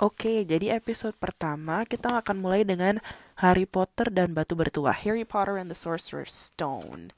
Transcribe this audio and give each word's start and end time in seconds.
Oke, 0.00 0.48
jadi 0.48 0.80
episode 0.80 1.12
pertama 1.20 1.84
kita 1.84 2.24
akan 2.24 2.40
mulai 2.40 2.64
dengan 2.64 3.04
Harry 3.44 3.68
Potter 3.68 4.08
dan 4.08 4.32
Batu 4.32 4.56
Bertuah. 4.56 4.96
Harry 4.96 5.28
Potter 5.28 5.60
and 5.60 5.68
the 5.68 5.76
Sorcerer's 5.76 6.32
Stone. 6.32 7.12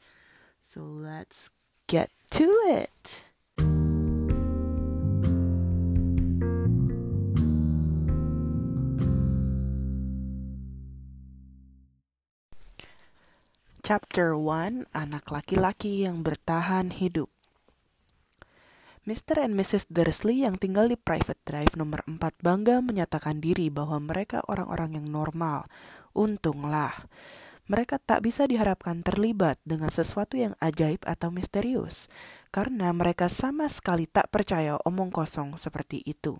So 0.58 0.82
let's 0.82 1.46
get 1.87 2.10
to 2.34 2.50
it. 2.66 3.22
Chapter 13.87 14.35
1 14.35 14.90
Anak 14.90 15.30
laki-laki 15.30 16.02
yang 16.02 16.27
bertahan 16.27 16.91
hidup 16.91 17.30
Mr. 19.02 19.42
and 19.42 19.59
Mrs. 19.59 19.91
Dursley 19.91 20.46
yang 20.46 20.55
tinggal 20.55 20.87
di 20.87 20.95
Private 20.95 21.42
Drive 21.42 21.74
nomor 21.74 22.06
4 22.06 22.23
bangga 22.38 22.78
menyatakan 22.78 23.42
diri 23.42 23.66
bahwa 23.66 23.98
mereka 23.98 24.46
orang-orang 24.46 24.94
yang 25.02 25.10
normal. 25.10 25.66
Untunglah. 26.14 27.10
Mereka 27.66 27.98
tak 27.98 28.22
bisa 28.22 28.46
diharapkan 28.46 29.02
terlibat 29.02 29.58
dengan 29.66 29.91
sesuatu 29.91 30.38
yang 30.38 30.54
ajaib 30.62 31.02
atau 31.02 31.34
misterius, 31.34 32.06
karena 32.54 32.94
mereka 32.94 33.27
sama 33.27 33.66
sekali 33.66 34.06
tak 34.06 34.30
percaya 34.30 34.78
omong 34.86 35.10
kosong 35.10 35.58
seperti 35.58 35.98
itu. 36.06 36.38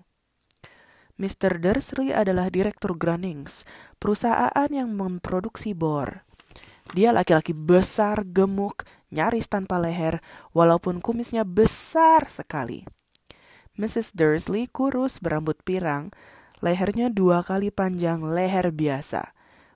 Mr. 1.19 1.59
Dursley 1.59 2.15
adalah 2.15 2.47
direktur 2.47 2.95
Grunnings, 2.95 3.67
perusahaan 3.99 4.71
yang 4.71 4.95
memproduksi 4.95 5.75
bor. 5.75 6.23
Dia 6.93 7.09
laki-laki 7.09 7.57
besar, 7.57 8.21
gemuk, 8.29 8.85
nyaris 9.09 9.49
tanpa 9.49 9.81
leher, 9.81 10.21
walaupun 10.53 11.01
kumisnya 11.01 11.45
besar 11.45 12.29
sekali. 12.29 12.85
Mrs. 13.81 14.13
Dursley 14.13 14.69
kurus 14.69 15.17
berambut 15.17 15.57
pirang, 15.65 16.13
lehernya 16.61 17.09
dua 17.09 17.41
kali 17.41 17.73
panjang 17.73 18.21
leher 18.21 18.69
biasa. 18.69 19.33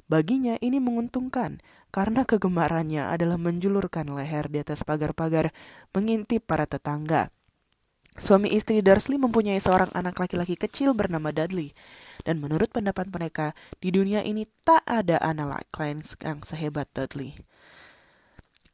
Baginya 0.07 0.61
ini 0.61 0.77
menguntungkan, 0.77 1.65
karena 1.89 2.29
kegemarannya 2.29 3.09
adalah 3.09 3.41
menjulurkan 3.41 4.13
leher 4.13 4.53
di 4.53 4.61
atas 4.61 4.85
pagar-pagar, 4.85 5.57
mengintip 5.97 6.45
para 6.45 6.69
tetangga. 6.69 7.33
Suami 8.17 8.49
istri 8.57 8.81
Dursley 8.81 9.21
mempunyai 9.21 9.61
seorang 9.61 9.93
anak 9.93 10.17
laki-laki 10.17 10.57
kecil 10.57 10.97
bernama 10.97 11.37
Dudley, 11.37 11.77
dan 12.25 12.41
menurut 12.41 12.73
pendapat 12.73 13.13
mereka, 13.13 13.53
di 13.77 13.93
dunia 13.93 14.25
ini 14.25 14.49
tak 14.65 14.81
ada 14.89 15.21
anak 15.21 15.69
lain 15.77 16.01
yang 16.25 16.41
sehebat 16.41 16.89
Dudley. 16.97 17.37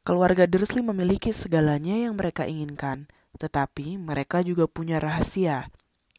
Keluarga 0.07 0.47
Dursley 0.47 0.79
memiliki 0.79 1.35
segalanya 1.35 1.95
yang 1.95 2.15
mereka 2.15 2.47
inginkan, 2.47 3.11
tetapi 3.35 3.99
mereka 3.99 4.39
juga 4.43 4.63
punya 4.67 5.03
rahasia. 5.03 5.71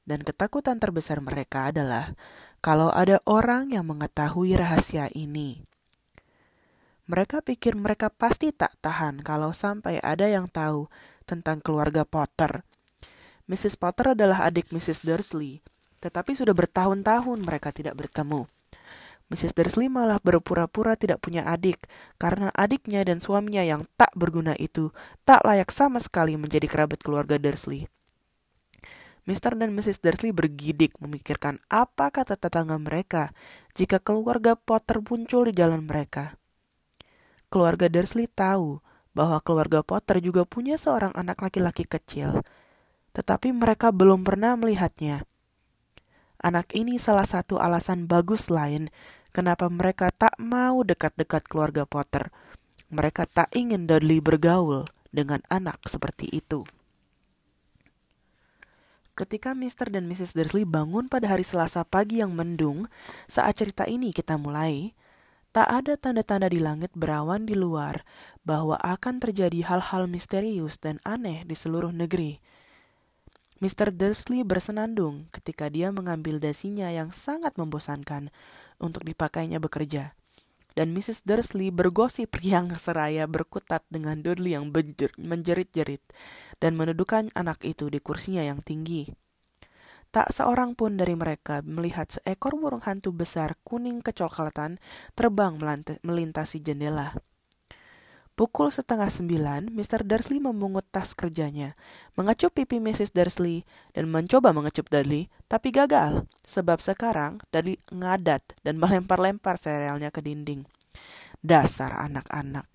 Dan 0.05 0.21
ketakutan 0.21 0.77
terbesar 0.77 1.25
mereka 1.25 1.73
adalah 1.73 2.13
kalau 2.61 2.93
ada 2.93 3.25
orang 3.25 3.73
yang 3.73 3.89
mengetahui 3.89 4.53
rahasia 4.53 5.09
ini. 5.17 5.65
Mereka 7.09 7.41
pikir 7.45 7.77
mereka 7.77 8.09
pasti 8.13 8.53
tak 8.53 8.77
tahan 8.85 9.21
kalau 9.21 9.53
sampai 9.57 10.01
ada 10.01 10.29
yang 10.29 10.45
tahu 10.49 10.93
tentang 11.25 11.61
keluarga 11.61 12.05
Potter. 12.05 12.65
Mrs. 13.45 13.77
Potter 13.77 14.17
adalah 14.17 14.49
adik 14.49 14.73
Mrs. 14.73 15.05
Dursley, 15.05 15.61
tetapi 16.01 16.33
sudah 16.33 16.57
bertahun-tahun 16.57 17.45
mereka 17.45 17.77
tidak 17.77 17.93
bertemu. 18.01 18.49
Mrs. 19.29 19.53
Dursley 19.57 19.89
malah 19.93 20.21
berpura-pura 20.21 20.97
tidak 20.97 21.21
punya 21.21 21.45
adik, 21.49 21.85
karena 22.17 22.49
adiknya 22.57 23.05
dan 23.05 23.21
suaminya 23.21 23.61
yang 23.61 23.85
tak 24.01 24.13
berguna 24.17 24.57
itu 24.57 24.93
tak 25.29 25.45
layak 25.45 25.69
sama 25.73 26.01
sekali 26.01 26.37
menjadi 26.41 26.69
kerabat 26.69 27.01
keluarga 27.05 27.37
Dursley. 27.37 27.89
Mr. 29.25 29.57
dan 29.57 29.73
Mrs. 29.73 30.05
Dursley 30.05 30.37
bergidik 30.37 31.01
memikirkan 31.01 31.57
apa 31.73 32.13
kata 32.13 32.37
tetangga 32.37 32.77
mereka 32.77 33.33
jika 33.73 33.97
keluarga 33.97 34.53
Potter 34.53 35.01
muncul 35.01 35.49
di 35.49 35.57
jalan 35.57 35.89
mereka. 35.89 36.37
Keluarga 37.49 37.89
Dursley 37.89 38.29
tahu 38.29 38.85
bahwa 39.17 39.41
keluarga 39.41 39.81
Potter 39.81 40.21
juga 40.21 40.45
punya 40.45 40.77
seorang 40.77 41.17
anak 41.17 41.41
laki-laki 41.41 41.89
kecil, 41.89 42.45
tetapi 43.15 43.55
mereka 43.55 43.95
belum 43.95 44.27
pernah 44.27 44.59
melihatnya. 44.59 45.23
Anak 46.43 46.75
ini 46.77 47.01
salah 47.01 47.25
satu 47.25 47.57
alasan 47.57 48.05
bagus 48.05 48.53
lain 48.53 48.93
kenapa 49.33 49.71
mereka 49.73 50.13
tak 50.13 50.37
mau 50.37 50.85
dekat-dekat 50.85 51.49
keluarga 51.49 51.89
Potter. 51.89 52.29
Mereka 52.93 53.25
tak 53.31 53.49
ingin 53.57 53.89
Dudley 53.89 54.21
bergaul 54.21 54.85
dengan 55.09 55.41
anak 55.49 55.81
seperti 55.89 56.29
itu. 56.29 56.67
Ketika 59.15 59.55
Mr. 59.55 59.95
dan 59.95 60.11
Mrs. 60.11 60.35
Dursley 60.35 60.67
bangun 60.67 61.07
pada 61.07 61.31
hari 61.31 61.47
Selasa 61.47 61.87
pagi 61.87 62.19
yang 62.19 62.35
mendung, 62.35 62.91
saat 63.31 63.55
cerita 63.55 63.87
ini 63.87 64.11
kita 64.11 64.35
mulai, 64.35 64.91
tak 65.55 65.71
ada 65.71 65.95
tanda-tanda 65.95 66.51
di 66.51 66.59
langit 66.59 66.91
berawan 66.99 67.47
di 67.47 67.55
luar 67.55 68.03
bahwa 68.43 68.75
akan 68.83 69.23
terjadi 69.23 69.63
hal-hal 69.71 70.11
misterius 70.11 70.83
dan 70.83 70.99
aneh 71.07 71.47
di 71.47 71.55
seluruh 71.55 71.95
negeri. 71.95 72.43
Mr. 73.63 73.95
Dursley 73.95 74.43
bersenandung 74.43 75.31
ketika 75.31 75.71
dia 75.71 75.95
mengambil 75.95 76.43
dasinya 76.43 76.91
yang 76.91 77.15
sangat 77.15 77.55
membosankan 77.55 78.35
untuk 78.83 79.07
dipakainya 79.07 79.63
bekerja. 79.63 80.19
Dan 80.75 80.91
Mrs. 80.91 81.23
Dursley 81.23 81.71
bergosip 81.71 82.35
yang 82.43 82.75
seraya 82.75 83.31
berkutat 83.31 83.87
dengan 83.87 84.27
Dudley 84.27 84.59
yang 84.59 84.75
menjerit-jerit 85.19 86.03
dan 86.59 86.75
mendudukan 86.75 87.31
anak 87.39 87.63
itu 87.63 87.87
di 87.87 88.03
kursinya 88.03 88.43
yang 88.43 88.59
tinggi. 88.59 89.07
Tak 90.15 90.31
seorang 90.31 90.79
pun 90.79 90.95
dari 90.95 91.19
mereka 91.19 91.59
melihat 91.67 92.07
seekor 92.07 92.55
burung 92.55 92.83
hantu 92.87 93.11
besar 93.11 93.59
kuning 93.67 93.99
kecoklatan 93.99 94.79
terbang 95.19 95.59
melintasi 96.07 96.63
jendela. 96.63 97.19
Pukul 98.35 98.75
setengah 98.75 99.15
sembilan, 99.15 99.71
Mr. 99.71 100.03
Dursley 100.03 100.43
memungut 100.43 100.83
tas 100.91 101.15
kerjanya, 101.15 101.79
mengecup 102.19 102.51
pipi 102.51 102.83
Mrs. 102.83 103.15
Dursley, 103.15 103.63
dan 103.95 104.11
mencoba 104.11 104.51
mengecup 104.51 104.91
Dudley, 104.91 105.31
tapi 105.47 105.71
gagal, 105.71 106.27
sebab 106.43 106.83
sekarang 106.83 107.39
Dudley 107.55 107.79
ngadat 107.95 108.59
dan 108.67 108.83
melempar-lempar 108.83 109.55
serealnya 109.55 110.11
ke 110.11 110.19
dinding. 110.19 110.67
Dasar 111.47 111.95
anak-anak, 111.95 112.67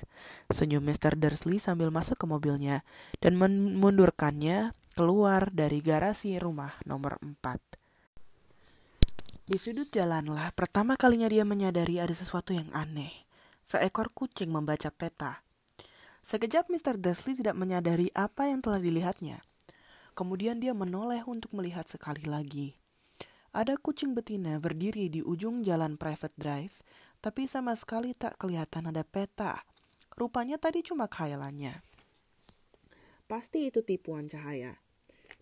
senyum 0.48 0.80
Mr. 0.80 1.19
Dursley 1.19 1.59
sambil 1.59 1.92
masuk 1.92 2.16
ke 2.16 2.24
mobilnya 2.24 2.88
dan 3.19 3.36
memundurkannya 3.36 4.72
keluar 4.96 5.52
dari 5.52 5.84
garasi 5.84 6.40
rumah 6.40 6.72
nomor 6.88 7.19
empat. 7.19 7.59
Di 9.44 9.59
sudut 9.59 9.92
jalanlah 9.92 10.56
pertama 10.56 10.96
kalinya 10.96 11.28
dia 11.28 11.44
menyadari 11.44 12.00
ada 12.00 12.16
sesuatu 12.16 12.56
yang 12.56 12.72
aneh. 12.72 13.12
Seekor 13.68 14.16
kucing 14.16 14.56
membaca 14.56 14.88
peta. 14.88 15.49
Sekejap 16.19 16.68
Mr. 16.68 17.00
Dursley 17.00 17.40
tidak 17.40 17.56
menyadari 17.56 18.12
apa 18.12 18.47
yang 18.52 18.59
telah 18.59 18.80
dilihatnya. 18.80 19.41
Kemudian 20.13 20.59
dia 20.59 20.75
menoleh 20.75 21.24
untuk 21.24 21.56
melihat 21.56 21.88
sekali 21.88 22.28
lagi. 22.28 22.75
Ada 23.50 23.80
kucing 23.81 24.13
betina 24.13 24.62
berdiri 24.62 25.09
di 25.09 25.25
ujung 25.25 25.66
jalan 25.66 25.97
private 25.97 26.35
drive, 26.38 26.75
tapi 27.24 27.50
sama 27.50 27.74
sekali 27.74 28.13
tak 28.13 28.38
kelihatan 28.38 28.91
ada 28.91 29.02
peta. 29.02 29.66
Rupanya 30.13 30.59
tadi 30.59 30.84
cuma 30.84 31.07
khayalannya. 31.07 31.81
Pasti 33.25 33.72
itu 33.72 33.81
tipuan 33.81 34.28
cahaya. 34.28 34.78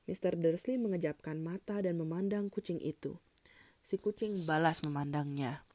Mr. 0.08 0.40
Dursley 0.40 0.80
mengejapkan 0.80 1.36
mata 1.42 1.84
dan 1.84 2.00
memandang 2.00 2.48
kucing 2.48 2.80
itu. 2.80 3.20
Si 3.84 4.00
kucing 4.00 4.48
balas 4.48 4.84
memandangnya. 4.84 5.68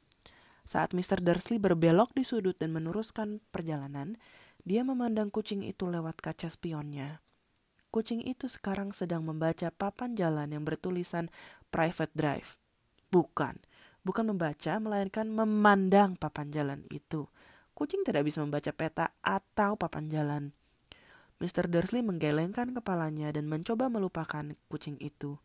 Saat 0.65 0.97
Mr. 0.97 1.21
Dursley 1.21 1.61
berbelok 1.61 2.17
di 2.17 2.25
sudut 2.25 2.57
dan 2.57 2.73
meneruskan 2.73 3.45
perjalanan, 3.53 4.17
dia 4.63 4.87
memandang 4.87 5.27
kucing 5.27 5.67
itu 5.67 5.91
lewat 5.91 6.23
kaca 6.23 6.47
spionnya. 6.47 7.19
Kucing 7.93 8.25
itu 8.25 8.47
sekarang 8.49 8.95
sedang 8.95 9.27
membaca 9.27 9.69
papan 9.75 10.15
jalan 10.17 10.49
yang 10.49 10.65
bertulisan 10.65 11.29
private 11.69 12.15
drive. 12.15 12.57
Bukan, 13.13 13.61
bukan 14.07 14.25
membaca, 14.33 14.79
melainkan 14.81 15.29
memandang 15.29 16.17
papan 16.17 16.49
jalan 16.55 16.81
itu. 16.89 17.29
Kucing 17.77 18.07
tidak 18.07 18.25
bisa 18.25 18.41
membaca 18.41 18.71
peta 18.73 19.13
atau 19.21 19.77
papan 19.77 20.09
jalan. 20.09 20.43
Mr. 21.43 21.67
Dursley 21.67 22.07
menggelengkan 22.07 22.71
kepalanya 22.71 23.35
dan 23.35 23.51
mencoba 23.51 23.91
melupakan 23.91 24.47
kucing 24.71 24.95
itu. 25.03 25.43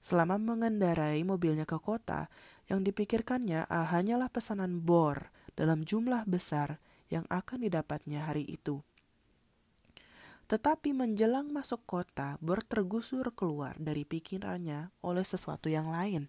Selama 0.00 0.40
mengendarai 0.40 1.20
mobilnya 1.28 1.68
ke 1.68 1.76
kota, 1.76 2.32
yang 2.72 2.80
dipikirkannya 2.80 3.68
ah, 3.68 3.84
hanyalah 3.92 4.32
pesanan 4.32 4.80
bor 4.80 5.28
dalam 5.56 5.84
jumlah 5.84 6.24
besar 6.24 6.80
yang 7.08 7.24
akan 7.32 7.64
didapatnya 7.64 8.24
hari 8.24 8.44
itu. 8.48 8.80
Tetapi 10.44 10.92
menjelang 10.92 11.48
masuk 11.48 11.80
kota, 11.88 12.36
Bor 12.44 12.60
tergusur 12.60 13.32
keluar 13.32 13.72
dari 13.80 14.04
pikirannya 14.04 14.92
oleh 15.00 15.24
sesuatu 15.24 15.72
yang 15.72 15.88
lain. 15.88 16.28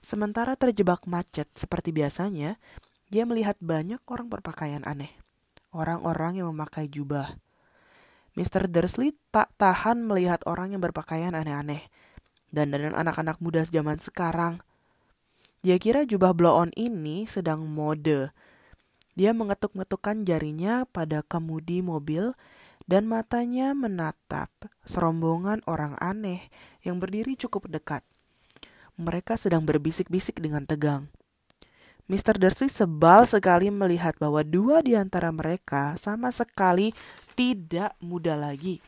Sementara 0.00 0.56
terjebak 0.56 1.04
macet 1.04 1.46
seperti 1.52 1.92
biasanya, 1.92 2.56
dia 3.12 3.28
melihat 3.28 3.60
banyak 3.60 4.00
orang 4.08 4.32
berpakaian 4.32 4.82
aneh. 4.88 5.12
Orang-orang 5.68 6.40
yang 6.40 6.48
memakai 6.48 6.88
jubah. 6.88 7.36
Mr. 8.32 8.64
Dursley 8.72 9.12
tak 9.28 9.52
tahan 9.60 10.00
melihat 10.00 10.40
orang 10.48 10.72
yang 10.72 10.80
berpakaian 10.80 11.36
aneh-aneh. 11.36 11.84
dan 12.52 12.68
dengan 12.68 12.92
anak-anak 12.92 13.40
muda 13.40 13.64
zaman 13.64 13.96
sekarang. 13.96 14.60
Dia 15.64 15.80
kira 15.80 16.04
jubah 16.04 16.36
blow-on 16.36 16.68
ini 16.76 17.24
sedang 17.24 17.64
mode. 17.64 18.28
Dia 19.12 19.36
mengetuk-ngetukkan 19.36 20.24
jarinya 20.24 20.88
pada 20.88 21.20
kemudi 21.20 21.84
mobil 21.84 22.32
dan 22.88 23.04
matanya 23.04 23.76
menatap 23.76 24.48
serombongan 24.88 25.60
orang 25.68 26.00
aneh 26.00 26.40
yang 26.80 26.96
berdiri 26.96 27.36
cukup 27.36 27.68
dekat. 27.68 28.00
Mereka 28.96 29.36
sedang 29.36 29.68
berbisik-bisik 29.68 30.40
dengan 30.40 30.64
tegang. 30.64 31.12
Mr. 32.08 32.40
Darcy 32.40 32.68
sebal 32.68 33.28
sekali 33.28 33.68
melihat 33.70 34.16
bahwa 34.18 34.42
dua 34.42 34.82
di 34.82 34.98
antara 34.98 35.30
mereka 35.30 35.94
sama 36.00 36.32
sekali 36.32 36.92
tidak 37.36 37.94
muda 38.02 38.34
lagi. 38.34 38.82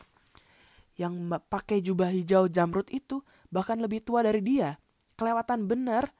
Yang 0.97 1.41
pakai 1.49 1.85
jubah 1.85 2.09
hijau 2.11 2.49
jamrut 2.49 2.89
itu 2.89 3.21
bahkan 3.53 3.77
lebih 3.77 4.01
tua 4.01 4.25
dari 4.25 4.41
dia. 4.41 4.77
Kelewatan 5.15 5.69
benar. 5.69 6.11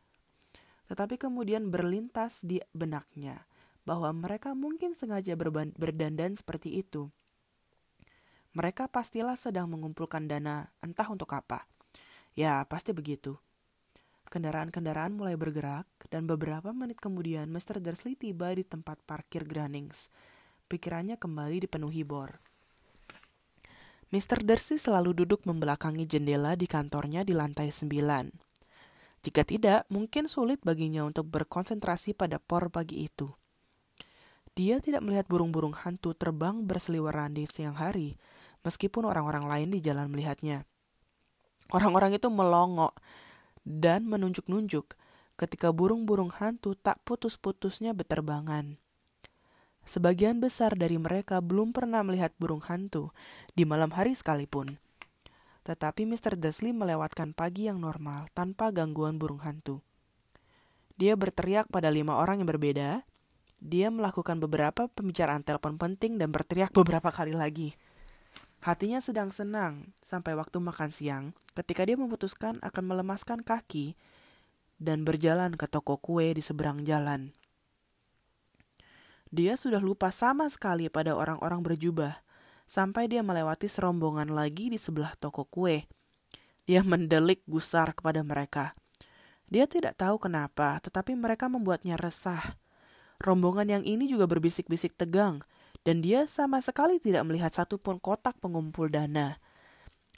Tetapi 0.88 1.18
kemudian 1.18 1.74
berlintas 1.74 2.46
di 2.46 2.62
benaknya 2.72 3.44
bahwa 3.86 4.10
mereka 4.12 4.58
mungkin 4.58 4.98
sengaja 4.98 5.38
berdandan 5.78 6.34
seperti 6.34 6.82
itu. 6.82 7.14
Mereka 8.58 8.90
pastilah 8.90 9.38
sedang 9.38 9.70
mengumpulkan 9.70 10.26
dana, 10.26 10.74
entah 10.82 11.06
untuk 11.08 11.30
apa. 11.38 11.70
Ya, 12.34 12.66
pasti 12.66 12.92
begitu. 12.92 13.38
Kendaraan-kendaraan 14.28 15.14
mulai 15.14 15.38
bergerak, 15.38 15.86
dan 16.10 16.26
beberapa 16.26 16.74
menit 16.74 16.98
kemudian 16.98 17.48
Mr. 17.48 17.78
Dursley 17.78 18.18
tiba 18.18 18.52
di 18.52 18.66
tempat 18.66 19.00
parkir 19.06 19.46
Grannings. 19.46 20.10
Pikirannya 20.66 21.22
kembali 21.22 21.70
dipenuhi 21.70 22.02
bor. 22.02 22.42
Mr. 24.10 24.42
Dursley 24.42 24.82
selalu 24.82 25.14
duduk 25.14 25.46
membelakangi 25.46 26.10
jendela 26.10 26.58
di 26.58 26.66
kantornya 26.66 27.22
di 27.22 27.38
lantai 27.38 27.70
sembilan. 27.70 28.26
Jika 29.22 29.42
tidak, 29.44 29.90
mungkin 29.92 30.32
sulit 30.32 30.64
baginya 30.64 31.04
untuk 31.04 31.28
berkonsentrasi 31.28 32.16
pada 32.16 32.40
por 32.40 32.72
pagi 32.72 33.06
itu. 33.06 33.30
Dia 34.56 34.80
tidak 34.80 35.04
melihat 35.04 35.28
burung-burung 35.28 35.76
hantu 35.76 36.16
terbang 36.16 36.64
berseliweran 36.64 37.36
di 37.36 37.44
siang 37.44 37.76
hari, 37.76 38.16
meskipun 38.64 39.04
orang-orang 39.04 39.52
lain 39.52 39.70
di 39.76 39.84
jalan 39.84 40.08
melihatnya. 40.08 40.64
Orang-orang 41.76 42.16
itu 42.16 42.32
melongok 42.32 42.96
dan 43.68 44.08
menunjuk-nunjuk 44.08 44.96
ketika 45.36 45.76
burung-burung 45.76 46.32
hantu 46.32 46.80
tak 46.80 47.04
putus-putusnya 47.04 47.92
beterbangan. 47.92 48.80
Sebagian 49.86 50.42
besar 50.42 50.74
dari 50.74 50.98
mereka 50.98 51.44
belum 51.44 51.70
pernah 51.76 52.02
melihat 52.02 52.34
burung 52.42 52.64
hantu 52.66 53.14
di 53.54 53.68
malam 53.68 53.94
hari 53.94 54.18
sekalipun. 54.18 54.82
Tetapi 55.66 56.10
Mr. 56.10 56.38
Dursley 56.38 56.74
melewatkan 56.74 57.36
pagi 57.38 57.70
yang 57.70 57.82
normal 57.82 58.30
tanpa 58.34 58.74
gangguan 58.74 59.22
burung 59.22 59.42
hantu. 59.46 59.86
Dia 60.96 61.14
berteriak 61.20 61.70
pada 61.70 61.92
lima 61.92 62.18
orang 62.18 62.42
yang 62.42 62.50
berbeda. 62.50 63.04
Dia 63.60 63.90
melakukan 63.90 64.38
beberapa 64.38 64.88
pembicaraan 64.92 65.42
telepon 65.42 65.80
penting 65.80 66.20
dan 66.22 66.30
berteriak 66.30 66.72
beberapa 66.76 67.10
kali 67.10 67.34
lagi. 67.34 67.74
Hatinya 68.66 68.98
sedang 68.98 69.30
senang 69.30 69.94
sampai 70.02 70.34
waktu 70.34 70.58
makan 70.58 70.90
siang 70.90 71.24
ketika 71.54 71.86
dia 71.86 71.94
memutuskan 71.94 72.58
akan 72.66 72.84
melemaskan 72.84 73.46
kaki 73.46 73.94
dan 74.82 75.06
berjalan 75.06 75.54
ke 75.54 75.70
toko 75.70 76.02
kue 76.02 76.34
di 76.34 76.42
seberang 76.42 76.82
jalan. 76.82 77.32
Dia 79.30 79.54
sudah 79.54 79.84
lupa 79.84 80.10
sama 80.10 80.50
sekali 80.50 80.90
pada 80.90 81.14
orang-orang 81.14 81.62
berjubah 81.62 82.26
sampai 82.66 83.06
dia 83.06 83.22
melewati 83.22 83.70
serombongan 83.70 84.34
lagi 84.34 84.74
di 84.74 84.80
sebelah 84.82 85.14
toko 85.18 85.46
kue. 85.46 85.86
Dia 86.66 86.82
mendelik 86.82 87.46
gusar 87.46 87.94
kepada 87.94 88.26
mereka. 88.26 88.74
Dia 89.46 89.70
tidak 89.70 90.02
tahu 90.02 90.18
kenapa, 90.18 90.82
tetapi 90.82 91.14
mereka 91.14 91.46
membuatnya 91.46 91.94
resah. 92.02 92.58
Rombongan 93.22 93.68
yang 93.72 93.84
ini 93.88 94.10
juga 94.12 94.28
berbisik-bisik 94.28 95.00
tegang 95.00 95.44
dan 95.86 96.02
dia 96.02 96.26
sama 96.26 96.60
sekali 96.60 96.98
tidak 96.98 97.24
melihat 97.30 97.54
satupun 97.54 98.02
kotak 98.02 98.36
pengumpul 98.42 98.90
dana. 98.90 99.38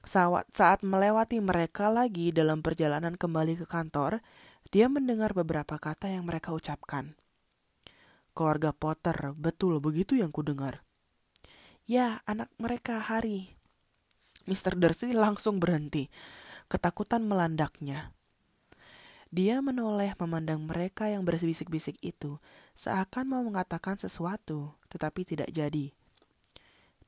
Saat, 0.07 0.87
melewati 0.87 1.43
mereka 1.43 1.91
lagi 1.91 2.31
dalam 2.31 2.63
perjalanan 2.63 3.19
kembali 3.19 3.59
ke 3.59 3.65
kantor, 3.67 4.23
dia 4.71 4.87
mendengar 4.87 5.35
beberapa 5.35 5.75
kata 5.75 6.07
yang 6.07 6.23
mereka 6.23 6.55
ucapkan. 6.55 7.19
Keluarga 8.31 8.71
Potter, 8.71 9.35
betul 9.35 9.83
begitu 9.83 10.15
yang 10.15 10.31
kudengar. 10.31 10.87
Ya, 11.83 12.23
anak 12.23 12.47
mereka 12.55 13.03
Hari. 13.03 13.51
Mr. 14.47 14.79
Darcy 14.79 15.11
langsung 15.11 15.59
berhenti. 15.59 16.07
Ketakutan 16.71 17.27
melandaknya. 17.27 18.15
Dia 19.27 19.59
menoleh 19.59 20.15
memandang 20.23 20.63
mereka 20.63 21.11
yang 21.11 21.27
berbisik-bisik 21.27 21.99
itu, 21.99 22.39
seakan 22.77 23.25
mau 23.25 23.41
mengatakan 23.41 23.97
sesuatu, 23.97 24.77
tetapi 24.93 25.25
tidak 25.25 25.49
jadi. 25.49 25.91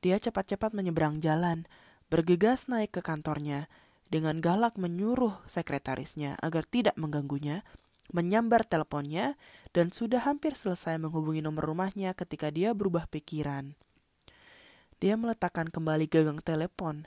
Dia 0.02 0.18
cepat-cepat 0.18 0.74
menyeberang 0.74 1.22
jalan, 1.22 1.70
bergegas 2.10 2.66
naik 2.66 2.98
ke 2.98 3.00
kantornya, 3.00 3.70
dengan 4.10 4.42
galak 4.42 4.74
menyuruh 4.74 5.38
sekretarisnya 5.46 6.34
agar 6.42 6.66
tidak 6.66 6.98
mengganggunya, 6.98 7.62
menyambar 8.10 8.66
teleponnya, 8.66 9.38
dan 9.70 9.94
sudah 9.94 10.26
hampir 10.26 10.58
selesai 10.58 10.98
menghubungi 10.98 11.38
nomor 11.38 11.70
rumahnya 11.70 12.10
ketika 12.18 12.50
dia 12.50 12.74
berubah 12.74 13.06
pikiran. 13.06 13.78
Dia 14.98 15.14
meletakkan 15.14 15.70
kembali 15.70 16.10
gagang 16.10 16.42
telepon 16.42 17.06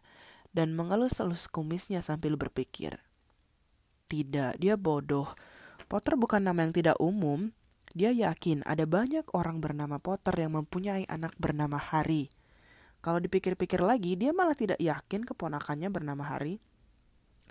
dan 0.56 0.72
mengelus-elus 0.74 1.52
kumisnya 1.52 2.00
sambil 2.00 2.40
berpikir. 2.40 3.04
Tidak, 4.08 4.58
dia 4.58 4.80
bodoh. 4.80 5.28
Potter 5.92 6.16
bukan 6.16 6.46
nama 6.46 6.64
yang 6.64 6.74
tidak 6.74 6.98
umum. 6.98 7.52
Dia 7.94 8.10
yakin 8.10 8.66
ada 8.66 8.90
banyak 8.90 9.30
orang 9.38 9.62
bernama 9.62 10.02
Potter 10.02 10.34
yang 10.34 10.58
mempunyai 10.58 11.06
anak 11.06 11.38
bernama 11.38 11.78
Harry. 11.78 12.34
Kalau 13.06 13.22
dipikir-pikir 13.22 13.82
lagi, 13.86 14.18
dia 14.18 14.34
malah 14.34 14.58
tidak 14.58 14.82
yakin 14.82 15.22
keponakannya 15.22 15.94
bernama 15.94 16.26
Harry. 16.26 16.58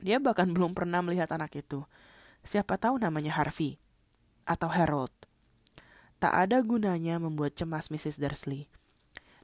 Dia 0.03 0.19
bahkan 0.19 0.51
belum 0.55 0.75
pernah 0.75 0.99
melihat 1.01 1.31
anak 1.31 1.55
itu. 1.55 1.87
Siapa 2.43 2.75
tahu 2.75 2.99
namanya 2.99 3.39
Harvey 3.39 3.79
atau 4.43 4.67
Harold. 4.67 5.15
Tak 6.19 6.35
ada 6.35 6.59
gunanya 6.63 7.23
membuat 7.23 7.55
cemas 7.55 7.91
Mrs. 7.91 8.19
Dursley. 8.19 8.67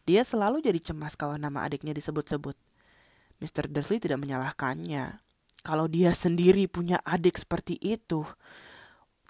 Dia 0.02 0.26
selalu 0.26 0.62
jadi 0.62 0.82
cemas 0.82 1.14
kalau 1.14 1.38
nama 1.38 1.62
adiknya 1.62 1.94
disebut-sebut. 1.94 2.58
Mr. 3.38 3.70
Dursley 3.70 4.02
tidak 4.02 4.18
menyalahkannya 4.18 5.22
kalau 5.62 5.86
dia 5.90 6.14
sendiri 6.14 6.66
punya 6.70 6.98
adik 7.06 7.38
seperti 7.38 7.78
itu. 7.78 8.26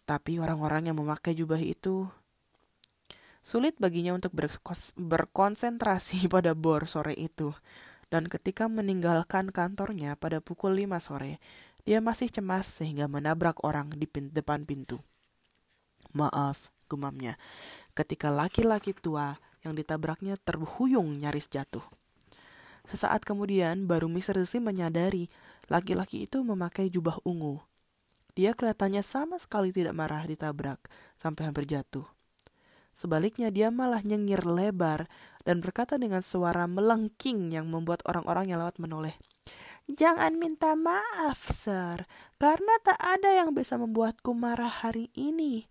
Tapi 0.08 0.40
orang-orang 0.40 0.88
yang 0.88 0.96
memakai 0.96 1.36
jubah 1.36 1.60
itu 1.60 2.08
sulit 3.44 3.76
baginya 3.76 4.16
untuk 4.16 4.32
berkonsentrasi 4.96 6.24
pada 6.32 6.56
bor 6.56 6.88
sore 6.88 7.12
itu. 7.12 7.52
Dan 8.08 8.24
ketika 8.24 8.72
meninggalkan 8.72 9.52
kantornya 9.52 10.16
pada 10.16 10.40
pukul 10.40 10.80
5 10.80 10.96
sore, 10.96 11.36
dia 11.84 12.00
masih 12.00 12.32
cemas 12.32 12.64
sehingga 12.64 13.04
menabrak 13.04 13.60
orang 13.60 13.92
di 13.92 14.08
depan 14.08 14.64
pintu. 14.64 15.04
Maaf, 16.16 16.72
gumamnya, 16.88 17.36
ketika 17.92 18.32
laki-laki 18.32 18.96
tua 18.96 19.36
yang 19.60 19.76
ditabraknya 19.76 20.40
terhuyung 20.40 21.20
nyaris 21.20 21.52
jatuh. 21.52 21.84
Sesaat 22.88 23.28
kemudian 23.28 23.84
baru 23.84 24.08
Mr. 24.08 24.40
Darcy 24.40 24.56
menyadari 24.56 25.28
laki-laki 25.68 26.24
itu 26.24 26.40
memakai 26.40 26.88
jubah 26.88 27.20
ungu. 27.28 27.60
Dia 28.38 28.54
kelihatannya 28.54 29.02
sama 29.02 29.42
sekali 29.42 29.74
tidak 29.74 29.98
marah 29.98 30.22
ditabrak 30.22 30.78
sampai 31.18 31.50
hampir 31.50 31.66
jatuh. 31.66 32.06
Sebaliknya 32.94 33.50
dia 33.50 33.74
malah 33.74 33.98
nyengir 34.06 34.46
lebar 34.46 35.10
dan 35.42 35.58
berkata 35.58 35.98
dengan 35.98 36.22
suara 36.22 36.70
melengking 36.70 37.50
yang 37.50 37.66
membuat 37.66 37.98
orang-orang 38.06 38.54
yang 38.54 38.62
lewat 38.62 38.78
menoleh. 38.78 39.18
Jangan 39.90 40.38
minta 40.38 40.78
maaf, 40.78 41.50
Sir, 41.50 42.06
karena 42.38 42.74
tak 42.86 43.00
ada 43.02 43.42
yang 43.42 43.50
bisa 43.58 43.74
membuatku 43.74 44.30
marah 44.38 44.70
hari 44.70 45.10
ini. 45.18 45.66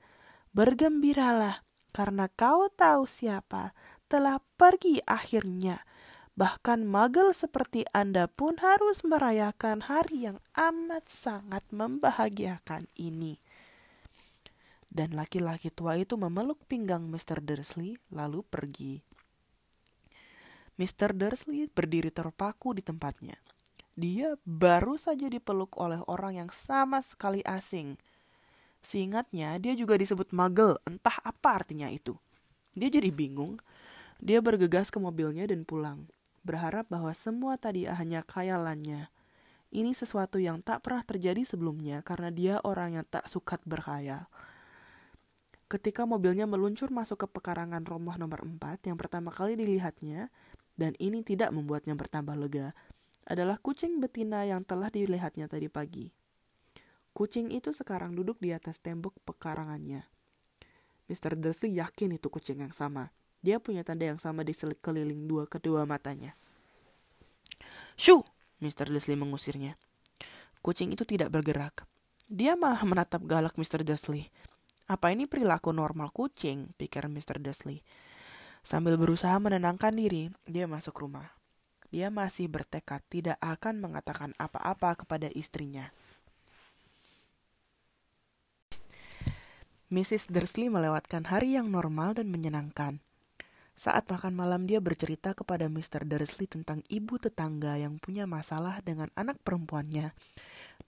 Bergembiralah, 0.52 1.64
karena 1.96 2.28
kau 2.28 2.68
tahu 2.68 3.08
siapa 3.08 3.72
telah 4.12 4.44
pergi 4.60 5.00
akhirnya 5.08 5.87
Bahkan 6.38 6.86
magel 6.86 7.34
seperti 7.34 7.82
Anda 7.98 8.30
pun 8.30 8.62
harus 8.62 9.02
merayakan 9.02 9.82
hari 9.82 10.30
yang 10.30 10.38
amat 10.54 11.10
sangat 11.10 11.66
membahagiakan 11.74 12.86
ini. 12.94 13.42
Dan 14.86 15.18
laki-laki 15.18 15.74
tua 15.74 15.98
itu 15.98 16.14
memeluk 16.14 16.62
pinggang 16.70 17.10
Mr. 17.10 17.42
Dursley 17.42 17.98
lalu 18.14 18.46
pergi. 18.46 19.02
Mr. 20.78 21.18
Dursley 21.18 21.74
berdiri 21.74 22.14
terpaku 22.14 22.78
di 22.78 22.86
tempatnya. 22.86 23.42
Dia 23.98 24.38
baru 24.46 24.94
saja 24.94 25.26
dipeluk 25.26 25.74
oleh 25.82 26.06
orang 26.06 26.38
yang 26.46 26.52
sama 26.54 27.02
sekali 27.02 27.42
asing. 27.50 27.98
Seingatnya, 28.86 29.58
dia 29.58 29.74
juga 29.74 29.98
disebut 29.98 30.30
magel, 30.30 30.78
entah 30.86 31.18
apa 31.26 31.66
artinya 31.66 31.90
itu. 31.90 32.14
Dia 32.78 32.94
jadi 32.94 33.10
bingung. 33.10 33.58
Dia 34.22 34.38
bergegas 34.38 34.94
ke 34.94 35.02
mobilnya 35.02 35.50
dan 35.50 35.66
pulang 35.66 36.06
berharap 36.48 36.88
bahwa 36.88 37.12
semua 37.12 37.60
tadi 37.60 37.84
hanya 37.84 38.24
khayalannya. 38.24 39.12
Ini 39.68 39.92
sesuatu 39.92 40.40
yang 40.40 40.64
tak 40.64 40.88
pernah 40.88 41.04
terjadi 41.04 41.44
sebelumnya 41.44 42.00
karena 42.00 42.32
dia 42.32 42.56
orang 42.64 42.96
yang 42.96 43.04
tak 43.04 43.28
suka 43.28 43.60
berkhayal. 43.68 44.32
Ketika 45.68 46.08
mobilnya 46.08 46.48
meluncur 46.48 46.88
masuk 46.88 47.28
ke 47.28 47.28
pekarangan 47.28 47.84
rumah 47.84 48.16
nomor 48.16 48.48
4 48.48 48.88
yang 48.88 48.96
pertama 48.96 49.36
kali 49.36 49.60
dilihatnya, 49.60 50.32
dan 50.80 50.96
ini 50.96 51.28
tidak 51.28 51.52
membuatnya 51.52 52.00
bertambah 52.00 52.40
lega, 52.40 52.72
adalah 53.28 53.60
kucing 53.60 54.00
betina 54.00 54.48
yang 54.48 54.64
telah 54.64 54.88
dilihatnya 54.88 55.52
tadi 55.52 55.68
pagi. 55.68 56.08
Kucing 57.12 57.52
itu 57.52 57.76
sekarang 57.76 58.16
duduk 58.16 58.40
di 58.40 58.56
atas 58.56 58.80
tembok 58.80 59.20
pekarangannya. 59.28 60.08
Mr. 61.12 61.36
Dursley 61.36 61.76
yakin 61.76 62.16
itu 62.16 62.32
kucing 62.32 62.64
yang 62.64 62.72
sama. 62.72 63.12
Dia 63.42 63.62
punya 63.62 63.86
tanda 63.86 64.10
yang 64.10 64.18
sama 64.18 64.42
di 64.42 64.52
sekeliling 64.52 65.30
dua 65.30 65.46
kedua 65.46 65.86
matanya. 65.86 66.34
Shu! 67.98 68.22
Mr. 68.58 68.90
Dursley 68.90 69.18
mengusirnya. 69.18 69.78
Kucing 70.66 70.90
itu 70.94 71.06
tidak 71.06 71.30
bergerak. 71.30 71.86
Dia 72.28 72.58
malah 72.58 72.82
menatap 72.84 73.24
galak 73.24 73.54
Mr. 73.56 73.86
Dursley. 73.86 74.28
Apa 74.90 75.14
ini 75.14 75.30
perilaku 75.30 75.70
normal 75.72 76.10
kucing? 76.10 76.74
pikir 76.76 77.06
Mr. 77.06 77.38
Dursley. 77.38 77.86
Sambil 78.66 79.00
berusaha 79.00 79.38
menenangkan 79.40 79.96
diri, 79.96 80.28
dia 80.44 80.68
masuk 80.68 81.00
rumah. 81.00 81.38
Dia 81.88 82.12
masih 82.12 82.52
bertekad 82.52 83.00
tidak 83.08 83.40
akan 83.40 83.80
mengatakan 83.80 84.36
apa-apa 84.36 85.06
kepada 85.06 85.32
istrinya. 85.32 85.96
Mrs. 89.88 90.28
Dursley 90.28 90.68
melewatkan 90.68 91.32
hari 91.32 91.56
yang 91.56 91.72
normal 91.72 92.20
dan 92.20 92.28
menyenangkan. 92.28 93.00
Saat 93.78 94.10
makan 94.10 94.34
malam 94.34 94.66
dia 94.66 94.82
bercerita 94.82 95.38
kepada 95.38 95.70
Mr. 95.70 96.02
Dursley 96.02 96.50
tentang 96.50 96.82
ibu 96.90 97.22
tetangga 97.22 97.78
yang 97.78 98.02
punya 98.02 98.26
masalah 98.26 98.82
dengan 98.82 99.14
anak 99.14 99.38
perempuannya 99.46 100.18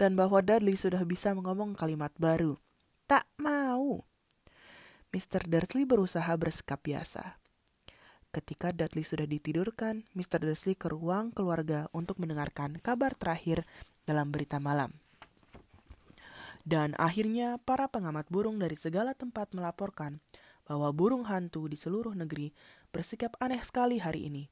dan 0.01 0.17
bahwa 0.17 0.41
Dudley 0.41 0.73
sudah 0.73 1.05
bisa 1.05 1.37
mengomong 1.37 1.77
kalimat 1.77 2.09
baru 2.17 2.57
tak 3.05 3.29
mau. 3.37 4.05
Mr. 5.09 5.45
Dursley 5.45 5.85
berusaha 5.85 6.29
bersikap 6.33 6.81
biasa. 6.81 7.37
Ketika 8.29 8.69
Dudley 8.69 9.01
sudah 9.01 9.25
ditidurkan, 9.25 10.05
Mr. 10.13 10.41
Dursley 10.45 10.77
ke 10.77 10.89
ruang 10.89 11.33
keluarga 11.33 11.89
untuk 11.93 12.21
mendengarkan 12.21 12.77
kabar 12.77 13.17
terakhir 13.17 13.65
dalam 14.05 14.29
berita 14.29 14.61
malam. 14.61 14.93
Dan 16.61 16.93
akhirnya 17.01 17.57
para 17.57 17.89
pengamat 17.89 18.29
burung 18.29 18.61
dari 18.61 18.77
segala 18.77 19.17
tempat 19.17 19.49
melaporkan 19.57 20.21
bahwa 20.69 20.93
burung 20.93 21.25
hantu 21.25 21.65
di 21.65 21.73
seluruh 21.73 22.13
negeri 22.13 22.53
bersikap 22.89 23.37
aneh 23.41 23.61
sekali 23.61 24.01
hari 24.01 24.29
ini. 24.29 24.49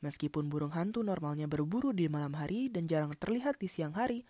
Meskipun 0.00 0.48
burung 0.48 0.72
hantu 0.72 1.04
normalnya 1.04 1.44
berburu 1.44 1.92
di 1.92 2.08
malam 2.08 2.32
hari 2.32 2.72
dan 2.72 2.88
jarang 2.88 3.12
terlihat 3.12 3.60
di 3.60 3.68
siang 3.68 3.92
hari, 3.92 4.24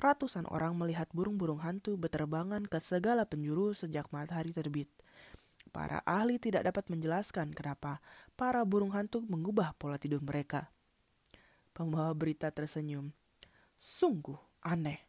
ratusan 0.00 0.48
orang 0.48 0.80
melihat 0.80 1.12
burung-burung 1.12 1.60
hantu 1.60 2.00
berterbangan 2.00 2.64
ke 2.64 2.80
segala 2.80 3.28
penjuru 3.28 3.76
sejak 3.76 4.08
matahari 4.08 4.56
terbit. 4.56 4.88
Para 5.70 6.00
ahli 6.08 6.40
tidak 6.40 6.72
dapat 6.72 6.88
menjelaskan 6.88 7.52
kenapa 7.52 8.00
para 8.32 8.64
burung 8.64 8.96
hantu 8.96 9.20
mengubah 9.22 9.76
pola 9.76 10.00
tidur 10.00 10.24
mereka. 10.24 10.72
Pembawa 11.76 12.16
berita 12.16 12.48
tersenyum. 12.48 13.12
Sungguh 13.76 14.40
aneh. 14.64 15.04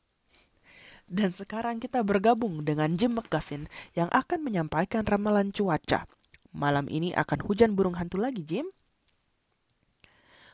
Dan 1.11 1.35
sekarang 1.35 1.79
kita 1.79 2.03
bergabung 2.07 2.63
dengan 2.63 2.95
Jim 2.95 3.15
McGuffin 3.15 3.67
yang 3.95 4.07
akan 4.11 4.47
menyampaikan 4.47 5.03
ramalan 5.03 5.51
cuaca. 5.51 6.07
Malam 6.51 6.91
ini 6.91 7.15
akan 7.15 7.47
hujan 7.47 7.73
burung 7.75 7.95
hantu 7.95 8.19
lagi, 8.19 8.43
Jim. 8.43 8.67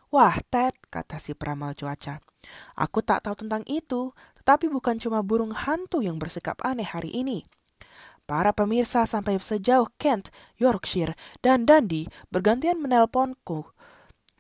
Wah, 0.08 0.40
Ted, 0.48 0.78
kata 0.88 1.20
si 1.20 1.36
peramal 1.36 1.76
cuaca. 1.76 2.24
Aku 2.80 3.04
tak 3.04 3.28
tahu 3.28 3.44
tentang 3.44 3.68
itu, 3.68 4.16
tetapi 4.40 4.72
bukan 4.72 4.96
cuma 5.04 5.20
burung 5.20 5.52
hantu 5.52 6.00
yang 6.00 6.16
bersikap 6.16 6.64
aneh 6.64 6.88
hari 6.88 7.12
ini. 7.12 7.44
Para 8.28 8.52
pemirsa 8.56 9.04
sampai 9.04 9.40
sejauh 9.40 9.88
Kent, 10.00 10.32
Yorkshire, 10.60 11.16
dan 11.44 11.68
Dundee 11.68 12.08
bergantian 12.32 12.80
menelponku 12.80 13.68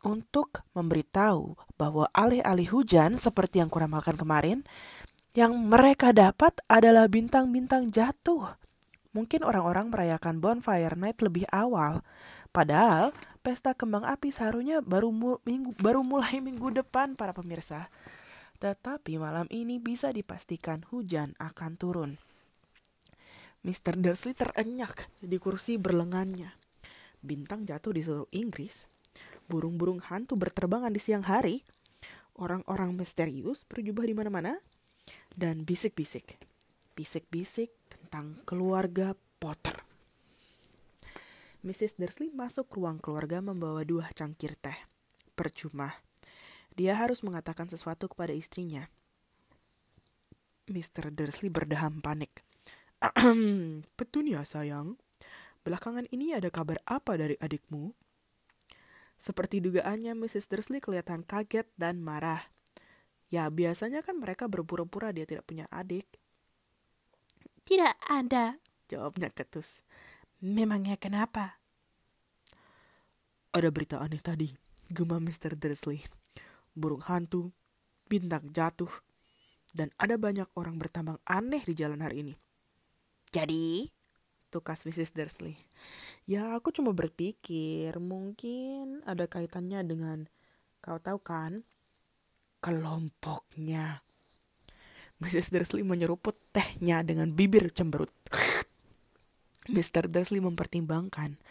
untuk 0.07 0.63
memberitahu 0.71 1.59
bahwa 1.75 2.07
alih-alih 2.15 2.71
hujan 2.71 3.19
seperti 3.19 3.59
yang 3.59 3.71
kuramalkan 3.71 4.15
kemarin, 4.15 4.63
yang 5.35 5.55
mereka 5.55 6.15
dapat 6.15 6.59
adalah 6.71 7.11
bintang-bintang 7.11 7.91
jatuh. 7.91 8.55
Mungkin 9.17 9.41
orang-orang 9.41 9.89
merayakan 9.89 10.37
bonfire 10.37 10.93
night 10.93 11.17
lebih 11.25 11.49
awal, 11.49 12.05
padahal 12.53 13.09
pesta 13.41 13.73
kembang 13.73 14.05
api 14.05 14.29
seharusnya 14.29 14.85
baru 14.85 15.09
mu, 15.09 15.41
minggu 15.41 15.73
baru 15.81 16.05
mulai 16.05 16.37
minggu 16.45 16.69
depan 16.69 17.17
para 17.17 17.33
pemirsa. 17.33 17.89
Tetapi 18.61 19.17
malam 19.17 19.49
ini 19.49 19.81
bisa 19.81 20.13
dipastikan 20.13 20.85
hujan 20.93 21.33
akan 21.41 21.81
turun. 21.81 22.11
Mr. 23.65 23.97
Dursley 23.97 24.37
terenyak 24.37 25.09
di 25.17 25.41
kursi 25.41 25.81
berlengannya. 25.81 26.53
Bintang 27.17 27.65
jatuh 27.65 27.97
di 27.97 28.05
seluruh 28.05 28.29
Inggris. 28.29 28.85
Burung-burung 29.49 29.97
hantu 29.97 30.37
berterbangan 30.37 30.93
di 30.93 31.01
siang 31.01 31.25
hari. 31.25 31.65
Orang-orang 32.37 32.93
misterius 32.93 33.65
berjubah 33.65 34.05
di 34.05 34.13
mana-mana. 34.13 34.61
Dan 35.33 35.65
bisik-bisik. 35.65 36.37
Bisik-bisik 36.93 37.73
tentang 38.17 38.41
keluarga 38.49 39.13
Potter. 39.37 39.77
Mrs. 41.61 42.01
Dursley 42.01 42.33
masuk 42.33 42.65
ruang 42.73 42.97
keluarga 42.97 43.45
membawa 43.45 43.85
dua 43.85 44.09
cangkir 44.09 44.57
teh. 44.57 44.73
Percuma. 45.37 45.93
Dia 46.73 46.97
harus 46.97 47.21
mengatakan 47.21 47.69
sesuatu 47.69 48.09
kepada 48.09 48.33
istrinya. 48.33 48.89
Mr. 50.65 51.13
Dursley 51.13 51.53
berdeham 51.53 52.01
panik. 52.01 52.41
Petunia 54.01 54.41
sayang, 54.41 54.97
belakangan 55.61 56.09
ini 56.09 56.33
ada 56.33 56.49
kabar 56.49 56.81
apa 56.89 57.21
dari 57.21 57.37
adikmu? 57.37 57.93
Seperti 59.21 59.61
dugaannya, 59.61 60.17
Mrs. 60.17 60.49
Dursley 60.49 60.81
kelihatan 60.81 61.21
kaget 61.21 61.69
dan 61.77 62.01
marah. 62.01 62.49
Ya, 63.29 63.45
biasanya 63.53 64.01
kan 64.01 64.17
mereka 64.17 64.49
berpura-pura 64.49 65.13
dia 65.13 65.29
tidak 65.29 65.45
punya 65.45 65.69
adik. 65.69 66.09
Tidak 67.67 67.99
ada, 68.07 68.55
jawabnya 68.87 69.27
ketus. 69.27 69.83
Memangnya 70.39 70.95
kenapa? 70.95 71.59
Ada 73.51 73.67
berita 73.75 73.99
aneh 73.99 74.23
tadi, 74.23 74.55
gumam 74.87 75.19
Mr. 75.27 75.59
Dursley. 75.59 75.99
Burung 76.71 77.03
hantu, 77.03 77.51
bintang 78.07 78.47
jatuh, 78.55 78.87
dan 79.75 79.91
ada 79.99 80.15
banyak 80.15 80.47
orang 80.55 80.79
bertambang 80.79 81.19
aneh 81.27 81.59
di 81.67 81.75
jalan 81.75 81.99
hari 81.99 82.23
ini. 82.23 82.35
Jadi? 83.35 83.91
Tukas 84.47 84.87
Mrs. 84.87 85.11
Dursley. 85.11 85.59
Ya, 86.23 86.55
aku 86.55 86.71
cuma 86.71 86.95
berpikir 86.95 87.91
mungkin 87.99 89.03
ada 89.03 89.27
kaitannya 89.27 89.83
dengan, 89.83 90.31
kau 90.79 91.03
tahu 91.03 91.19
kan, 91.19 91.67
kelompoknya. 92.63 94.06
Mrs. 95.17 95.49
Dursley 95.49 95.81
menyeruput 95.81 96.37
tehnya 96.53 97.01
dengan 97.01 97.33
bibir 97.33 97.73
cemberut. 97.73 98.13
Mr. 99.73 100.07
Dursley 100.07 100.39
mempertimbangkan, 100.39 101.41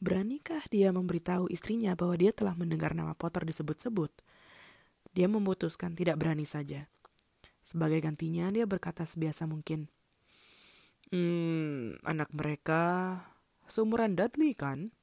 beranikah 0.00 0.64
dia 0.72 0.90
memberitahu 0.90 1.52
istrinya 1.52 1.92
bahwa 1.92 2.16
dia 2.16 2.32
telah 2.32 2.56
mendengar 2.56 2.96
nama 2.96 3.12
Potter 3.12 3.44
disebut-sebut? 3.44 4.10
Dia 5.12 5.28
memutuskan 5.28 5.92
tidak 5.92 6.16
berani 6.16 6.48
saja. 6.48 6.88
Sebagai 7.60 8.00
gantinya, 8.00 8.48
dia 8.48 8.64
berkata 8.64 9.04
sebiasa 9.04 9.44
mungkin, 9.46 9.86
Hmm, 11.10 11.98
anak 12.06 12.30
mereka 12.30 13.18
seumuran 13.66 14.14
Dudley 14.14 14.54
kan? 14.54 14.94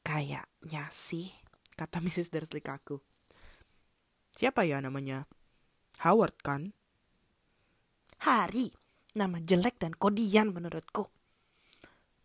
Kayaknya 0.00 0.88
sih, 0.88 1.28
kata 1.76 2.00
Mrs. 2.00 2.32
Dursley 2.32 2.64
kaku. 2.64 2.96
Siapa 4.32 4.64
ya 4.64 4.80
namanya? 4.80 5.28
Howard 6.04 6.36
kan? 6.44 6.76
Hari, 8.20 8.76
Nama 9.14 9.38
jelek 9.38 9.78
dan 9.78 9.94
kodian 9.94 10.50
menurutku. 10.50 11.06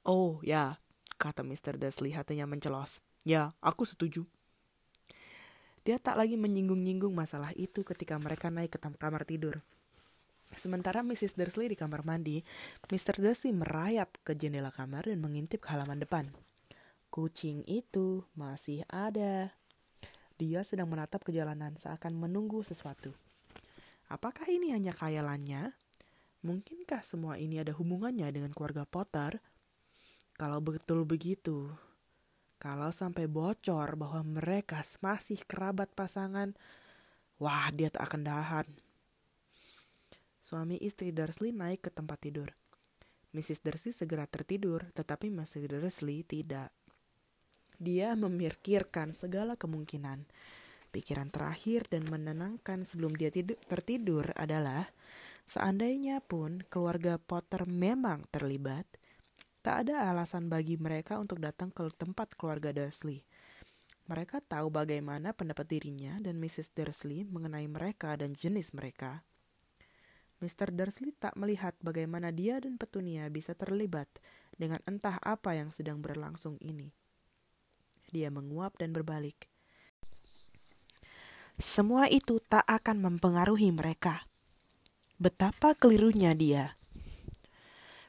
Oh 0.09 0.41
ya, 0.41 0.81
kata 1.21 1.45
Mr. 1.45 1.77
Dursley 1.77 2.17
hatinya 2.17 2.49
mencelos. 2.49 3.05
Ya, 3.21 3.53
aku 3.61 3.85
setuju. 3.85 4.25
Dia 5.85 6.01
tak 6.01 6.17
lagi 6.17 6.33
menyinggung-nyinggung 6.33 7.13
masalah 7.13 7.53
itu 7.53 7.85
ketika 7.85 8.17
mereka 8.17 8.49
naik 8.49 8.73
ke 8.73 8.81
kamar 8.81 9.21
tidur. 9.29 9.61
Sementara 10.57 11.05
Mrs. 11.05 11.37
Dursley 11.37 11.69
di 11.69 11.77
kamar 11.77 12.01
mandi, 12.01 12.41
Mr. 12.89 13.21
Dursley 13.21 13.53
merayap 13.53 14.17
ke 14.25 14.33
jendela 14.33 14.73
kamar 14.73 15.05
dan 15.05 15.21
mengintip 15.21 15.61
ke 15.61 15.69
halaman 15.69 16.01
depan. 16.01 16.25
Kucing 17.13 17.61
itu 17.69 18.25
masih 18.33 18.81
ada. 18.89 19.53
Dia 20.41 20.65
sedang 20.65 20.89
menatap 20.89 21.21
ke 21.21 21.29
jalanan 21.29 21.77
seakan 21.77 22.17
menunggu 22.17 22.65
sesuatu. 22.65 23.13
Apakah 24.09 24.49
ini 24.49 24.73
hanya 24.73 24.91
khayalannya? 24.91 25.77
Mungkinkah 26.41 27.05
semua 27.05 27.37
ini 27.37 27.61
ada 27.61 27.77
hubungannya 27.77 28.25
dengan 28.33 28.49
keluarga 28.49 28.83
Potter? 28.89 29.37
Kalau 30.33 30.57
betul 30.63 31.05
begitu, 31.05 31.69
kalau 32.57 32.89
sampai 32.89 33.29
bocor 33.29 33.93
bahwa 33.95 34.25
mereka 34.25 34.81
masih 34.99 35.39
kerabat 35.45 35.93
pasangan, 35.93 36.57
Wah, 37.39 37.71
dia 37.71 37.87
tak 37.87 38.11
akan 38.11 38.21
dahan. 38.27 38.67
Suami 40.43 40.75
istri 40.83 41.15
Dursley 41.15 41.55
naik 41.55 41.87
ke 41.87 41.89
tempat 41.93 42.19
tidur. 42.19 42.51
Mrs. 43.31 43.63
Dursley 43.63 43.95
segera 43.95 44.27
tertidur, 44.27 44.91
tetapi 44.91 45.31
Mrs. 45.31 45.71
Dursley 45.71 46.27
tidak. 46.27 46.67
Dia 47.79 48.11
memikirkan 48.19 49.15
segala 49.15 49.55
kemungkinan. 49.55 50.27
Pikiran 50.89 51.29
terakhir 51.29 51.85
dan 51.93 52.09
menenangkan 52.09 52.81
sebelum 52.81 53.13
dia 53.13 53.29
tidur, 53.29 53.61
tertidur 53.69 54.33
adalah 54.33 54.89
seandainya 55.45 56.17
pun 56.25 56.65
keluarga 56.65 57.21
Potter 57.21 57.69
memang 57.69 58.25
terlibat, 58.33 58.89
tak 59.61 59.85
ada 59.85 60.09
alasan 60.09 60.49
bagi 60.49 60.81
mereka 60.81 61.21
untuk 61.21 61.37
datang 61.43 61.69
ke 61.69 61.85
tempat 61.93 62.33
keluarga 62.33 62.73
Dursley. 62.73 63.21
Mereka 64.09 64.41
tahu 64.41 64.73
bagaimana 64.73 65.37
pendapat 65.37 65.69
dirinya 65.69 66.17
dan 66.17 66.41
Mrs. 66.41 66.73
Dursley 66.73 67.29
mengenai 67.29 67.69
mereka 67.69 68.17
dan 68.17 68.33
jenis 68.33 68.73
mereka. 68.73 69.21
Mr. 70.39 70.71
Dursley 70.71 71.11
tak 71.13 71.35
melihat 71.35 71.75
bagaimana 71.83 72.31
dia 72.31 72.57
dan 72.57 72.79
Petunia 72.79 73.27
bisa 73.27 73.51
terlibat 73.53 74.07
dengan 74.55 74.79
entah 74.87 75.19
apa 75.19 75.53
yang 75.53 75.69
sedang 75.69 75.99
berlangsung 75.99 76.55
ini. 76.63 76.95
Dia 78.09 78.31
menguap 78.31 78.79
dan 78.79 78.95
berbalik. 78.95 79.48
Semua 81.59 82.07
itu 82.07 82.39
tak 82.39 82.63
akan 82.65 83.03
mempengaruhi 83.03 83.69
mereka. 83.75 84.25
Betapa 85.19 85.75
kelirunya 85.75 86.31
dia. 86.31 86.79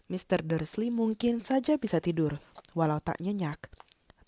Mr. 0.06 0.46
Dursley 0.46 0.94
mungkin 0.94 1.42
saja 1.42 1.74
bisa 1.76 1.98
tidur, 1.98 2.38
walau 2.72 3.02
tak 3.02 3.18
nyenyak 3.18 3.70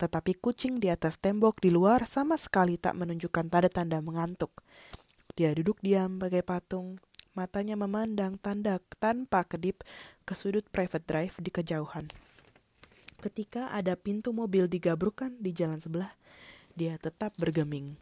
tetapi 0.03 0.35
kucing 0.35 0.83
di 0.83 0.91
atas 0.91 1.15
tembok 1.15 1.63
di 1.63 1.71
luar 1.71 2.03
sama 2.03 2.35
sekali 2.35 2.75
tak 2.75 2.99
menunjukkan 2.99 3.47
tanda-tanda 3.47 4.03
mengantuk. 4.03 4.51
Dia 5.39 5.55
duduk 5.55 5.79
diam 5.79 6.19
bagai 6.19 6.43
patung, 6.43 6.99
matanya 7.31 7.79
memandang 7.79 8.35
tanda 8.35 8.83
tanpa 8.99 9.47
kedip 9.47 9.87
ke 10.27 10.35
sudut 10.35 10.67
private 10.69 11.07
drive 11.07 11.35
di 11.39 11.49
kejauhan. 11.49 12.11
Ketika 13.23 13.71
ada 13.71 13.95
pintu 13.95 14.35
mobil 14.35 14.67
digabrukan 14.67 15.39
di 15.39 15.55
jalan 15.55 15.79
sebelah, 15.79 16.11
dia 16.75 16.99
tetap 16.99 17.31
bergeming. 17.39 17.95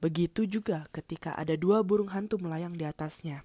Begitu 0.00 0.48
juga 0.48 0.88
ketika 0.90 1.36
ada 1.36 1.54
dua 1.60 1.84
burung 1.84 2.08
hantu 2.10 2.40
melayang 2.40 2.72
di 2.72 2.88
atasnya. 2.88 3.44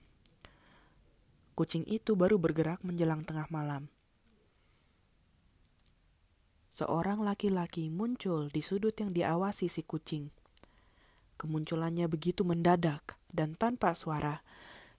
Kucing 1.55 1.83
itu 1.87 2.15
baru 2.15 2.39
bergerak 2.39 2.83
menjelang 2.83 3.23
tengah 3.23 3.47
malam 3.51 3.91
seorang 6.75 7.23
laki-laki 7.23 7.87
muncul 7.87 8.51
di 8.51 8.59
sudut 8.59 8.91
yang 8.99 9.15
diawasi 9.15 9.71
si 9.71 9.79
kucing. 9.87 10.27
Kemunculannya 11.39 12.11
begitu 12.11 12.43
mendadak 12.43 13.15
dan 13.31 13.55
tanpa 13.55 13.95
suara, 13.95 14.43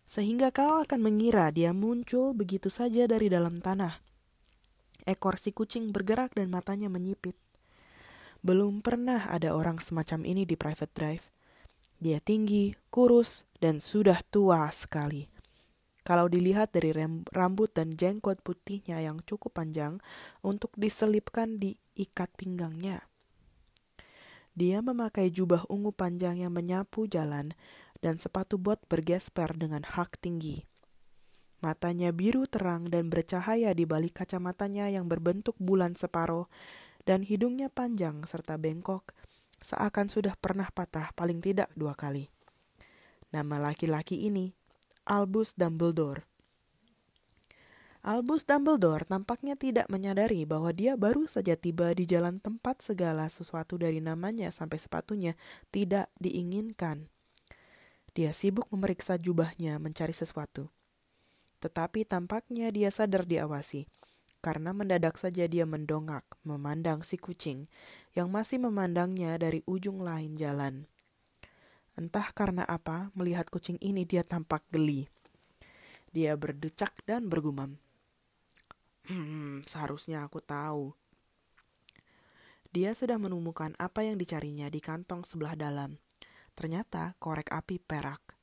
sehingga 0.09 0.49
kau 0.57 0.81
akan 0.81 1.05
mengira 1.05 1.53
dia 1.53 1.77
muncul 1.77 2.33
begitu 2.33 2.73
saja 2.73 3.05
dari 3.05 3.29
dalam 3.29 3.61
tanah. 3.61 4.01
Ekor 5.05 5.37
si 5.37 5.53
kucing 5.53 5.93
bergerak 5.93 6.33
dan 6.33 6.49
matanya 6.49 6.89
menyipit. 6.89 7.37
Belum 8.41 8.81
pernah 8.81 9.29
ada 9.29 9.53
orang 9.53 9.77
semacam 9.77 10.25
ini 10.25 10.49
di 10.49 10.57
private 10.57 10.93
drive. 10.97 11.36
Dia 11.97 12.21
tinggi, 12.21 12.76
kurus, 12.93 13.49
dan 13.57 13.81
sudah 13.81 14.21
tua 14.29 14.69
sekali. 14.69 15.33
Kalau 16.07 16.31
dilihat 16.31 16.71
dari 16.71 16.95
rambut 17.35 17.73
dan 17.75 17.91
jenggot 17.91 18.38
putihnya 18.45 19.03
yang 19.03 19.19
cukup 19.26 19.59
panjang 19.59 19.99
untuk 20.45 20.71
diselipkan 20.79 21.59
di 21.59 21.75
ikat 21.99 22.31
pinggangnya. 22.38 23.03
Dia 24.57 24.81
memakai 24.81 25.35
jubah 25.35 25.67
ungu 25.67 25.91
panjang 25.91 26.41
yang 26.41 26.55
menyapu 26.55 27.11
jalan 27.11 27.53
dan 28.00 28.23
sepatu 28.23 28.57
bot 28.57 28.79
bergesper 28.87 29.50
dengan 29.57 29.83
hak 29.83 30.21
tinggi. 30.23 30.65
Matanya 31.65 32.12
biru 32.12 32.47
terang 32.47 32.87
dan 32.87 33.09
bercahaya 33.09 33.73
di 33.73 33.88
balik 33.88 34.23
kacamatanya 34.23 34.93
yang 34.93 35.09
berbentuk 35.09 35.56
bulan 35.59 35.97
separuh 35.99 36.47
dan 37.02 37.26
hidungnya 37.26 37.73
panjang 37.73 38.23
serta 38.28 38.61
bengkok, 38.61 39.11
seakan 39.62 40.10
sudah 40.10 40.34
pernah 40.36 40.69
patah 40.73 41.12
paling 41.16 41.40
tidak 41.45 41.71
dua 41.76 41.97
kali. 41.97 42.28
Nama 43.30 43.71
laki-laki 43.71 44.28
ini 44.28 44.54
Albus 45.06 45.54
Dumbledore. 45.54 46.26
Albus 48.06 48.47
Dumbledore 48.47 49.02
tampaknya 49.02 49.58
tidak 49.58 49.90
menyadari 49.90 50.47
bahwa 50.47 50.71
dia 50.71 50.95
baru 50.95 51.26
saja 51.26 51.58
tiba 51.58 51.90
di 51.90 52.06
jalan 52.06 52.38
tempat 52.38 52.78
segala 52.78 53.26
sesuatu 53.26 53.75
dari 53.75 53.99
namanya 53.99 54.54
sampai 54.54 54.78
sepatunya 54.78 55.34
tidak 55.75 56.06
diinginkan. 56.23 57.10
Dia 58.14 58.30
sibuk 58.30 58.71
memeriksa 58.71 59.19
jubahnya 59.19 59.82
mencari 59.82 60.14
sesuatu. 60.14 60.71
Tetapi 61.58 62.06
tampaknya 62.06 62.71
dia 62.71 62.95
sadar 62.95 63.26
diawasi, 63.26 63.90
karena 64.45 64.71
mendadak 64.71 65.19
saja 65.19 65.45
dia 65.51 65.67
mendongak 65.67 66.23
memandang 66.47 67.03
si 67.03 67.19
kucing 67.19 67.67
yang 68.15 68.33
masih 68.33 68.63
memandangnya 68.63 69.37
dari 69.37 69.61
ujung 69.67 70.01
lain 70.01 70.39
jalan. 70.39 70.89
Entah 71.97 72.29
karena 72.37 72.63
apa, 72.69 73.09
melihat 73.17 73.49
kucing 73.49 73.81
ini 73.81 74.05
dia 74.05 74.21
tampak 74.21 74.65
geli. 74.69 75.09
Dia 76.13 76.37
berdecak 76.37 76.93
dan 77.09 77.29
bergumam. 77.33 77.81
Hmm, 79.09 79.65
seharusnya 79.65 80.25
aku 80.25 80.45
tahu. 80.45 80.93
Dia 82.73 82.93
sudah 82.93 83.17
menemukan 83.17 83.73
apa 83.81 84.05
yang 84.05 84.21
dicarinya 84.21 84.69
di 84.69 84.85
kantong 84.85 85.25
sebelah 85.25 85.57
dalam. 85.57 85.97
Ternyata 86.53 87.17
korek 87.17 87.49
api 87.49 87.81
perak. 87.81 88.37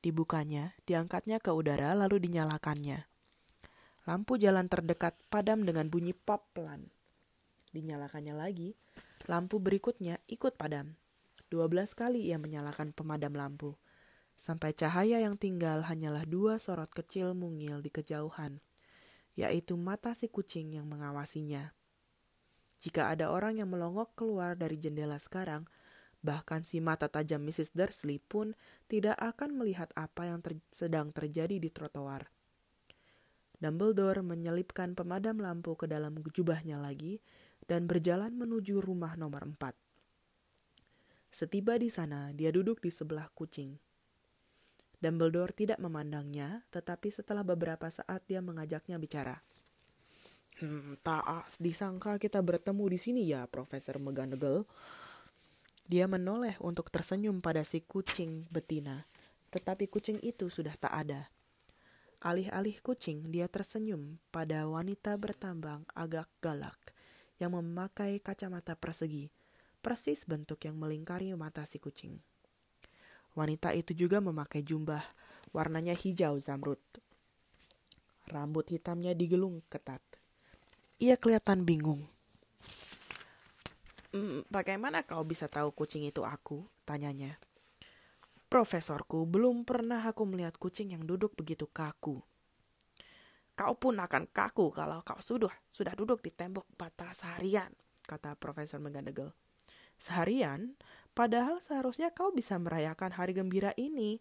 Dibukanya, 0.00 0.76
diangkatnya 0.88 1.40
ke 1.40 1.52
udara 1.52 1.92
lalu 1.92 2.20
dinyalakannya. 2.20 3.09
Lampu 4.10 4.42
jalan 4.42 4.66
terdekat 4.66 5.14
padam 5.30 5.62
dengan 5.62 5.86
bunyi 5.86 6.10
pop 6.10 6.50
pelan. 6.50 6.90
Dinyalakannya 7.70 8.34
lagi, 8.34 8.74
lampu 9.30 9.62
berikutnya 9.62 10.18
ikut 10.26 10.58
padam. 10.58 10.98
Dua 11.46 11.70
belas 11.70 11.94
kali 11.94 12.26
ia 12.26 12.34
menyalakan 12.34 12.90
pemadam 12.90 13.38
lampu, 13.38 13.78
sampai 14.34 14.74
cahaya 14.74 15.22
yang 15.22 15.38
tinggal 15.38 15.86
hanyalah 15.86 16.26
dua 16.26 16.58
sorot 16.58 16.90
kecil 16.90 17.38
mungil 17.38 17.78
di 17.78 17.94
kejauhan, 17.94 18.58
yaitu 19.38 19.78
mata 19.78 20.10
si 20.10 20.26
kucing 20.26 20.74
yang 20.74 20.90
mengawasinya. 20.90 21.70
Jika 22.82 23.14
ada 23.14 23.30
orang 23.30 23.62
yang 23.62 23.70
melongok 23.70 24.18
keluar 24.18 24.58
dari 24.58 24.74
jendela 24.74 25.22
sekarang, 25.22 25.70
bahkan 26.18 26.66
si 26.66 26.82
mata 26.82 27.06
tajam 27.06 27.46
Mrs. 27.46 27.78
Dursley 27.78 28.18
pun 28.18 28.58
tidak 28.90 29.14
akan 29.22 29.54
melihat 29.54 29.94
apa 29.94 30.34
yang 30.34 30.42
ter 30.42 30.58
sedang 30.74 31.14
terjadi 31.14 31.62
di 31.62 31.70
trotoar. 31.70 32.39
Dumbledore 33.60 34.24
menyelipkan 34.24 34.96
pemadam 34.96 35.36
lampu 35.36 35.76
ke 35.76 35.84
dalam 35.84 36.16
jubahnya 36.32 36.80
lagi 36.80 37.20
dan 37.68 37.84
berjalan 37.84 38.32
menuju 38.32 38.80
rumah 38.80 39.14
nomor 39.20 39.44
empat. 39.44 39.76
Setiba 41.30 41.76
di 41.76 41.92
sana, 41.92 42.32
dia 42.32 42.50
duduk 42.50 42.80
di 42.80 42.90
sebelah 42.90 43.28
kucing. 43.36 43.76
Dumbledore 45.00 45.52
tidak 45.52 45.78
memandangnya, 45.80 46.64
tetapi 46.72 47.12
setelah 47.12 47.44
beberapa 47.44 47.86
saat 47.88 48.24
dia 48.26 48.40
mengajaknya 48.40 48.96
bicara. 49.00 49.40
Hmm, 50.60 50.96
tak 51.00 51.24
disangka 51.56 52.20
kita 52.20 52.44
bertemu 52.44 52.84
di 52.92 52.98
sini 53.00 53.22
ya, 53.28 53.48
Profesor 53.48 53.96
McGonagall. 53.96 54.68
Dia 55.88 56.04
menoleh 56.04 56.56
untuk 56.60 56.92
tersenyum 56.92 57.40
pada 57.40 57.64
si 57.64 57.80
kucing 57.80 58.44
betina, 58.52 59.08
tetapi 59.52 59.88
kucing 59.88 60.20
itu 60.20 60.52
sudah 60.52 60.76
tak 60.76 60.92
ada. 60.92 61.32
Alih-alih 62.20 62.76
kucing, 62.84 63.32
dia 63.32 63.48
tersenyum 63.48 64.20
pada 64.28 64.68
wanita 64.68 65.16
bertambang 65.16 65.88
agak 65.96 66.28
galak 66.44 66.76
yang 67.40 67.56
memakai 67.56 68.20
kacamata 68.20 68.76
persegi 68.76 69.32
persis 69.80 70.28
bentuk 70.28 70.60
yang 70.68 70.76
melingkari 70.76 71.32
mata 71.32 71.64
si 71.64 71.80
kucing. 71.80 72.20
Wanita 73.32 73.72
itu 73.72 73.96
juga 73.96 74.20
memakai 74.20 74.60
jubah, 74.60 75.00
warnanya 75.56 75.96
hijau 75.96 76.36
zamrud. 76.36 76.80
Rambut 78.28 78.68
hitamnya 78.70 79.16
digelung 79.16 79.64
ketat. 79.72 80.04
Ia 81.00 81.16
kelihatan 81.16 81.64
bingung. 81.64 82.04
Mm, 84.12 84.44
bagaimana 84.52 85.02
kau 85.02 85.24
bisa 85.24 85.48
tahu 85.48 85.72
kucing 85.72 86.04
itu 86.04 86.22
aku? 86.22 86.68
Tanyanya. 86.84 87.40
Profesorku, 88.50 89.30
belum 89.30 89.62
pernah 89.62 90.02
aku 90.02 90.26
melihat 90.26 90.58
kucing 90.58 90.90
yang 90.90 91.06
duduk 91.06 91.38
begitu 91.38 91.70
kaku. 91.70 92.18
Kau 93.54 93.74
pun 93.78 93.94
akan 93.94 94.26
kaku 94.26 94.74
kalau 94.74 95.06
kau 95.06 95.22
sudah 95.22 95.54
sudah 95.70 95.94
duduk 95.94 96.18
di 96.18 96.34
tembok 96.34 96.66
bata 96.74 97.14
seharian, 97.14 97.70
kata 98.10 98.34
Profesor 98.34 98.82
McGonagall 98.82 99.30
seharian, 100.00 100.74
padahal 101.14 101.60
seharusnya 101.62 102.10
kau 102.10 102.32
bisa 102.34 102.56
merayakan 102.56 103.14
hari 103.14 103.36
gembira 103.36 103.70
ini. 103.78 104.18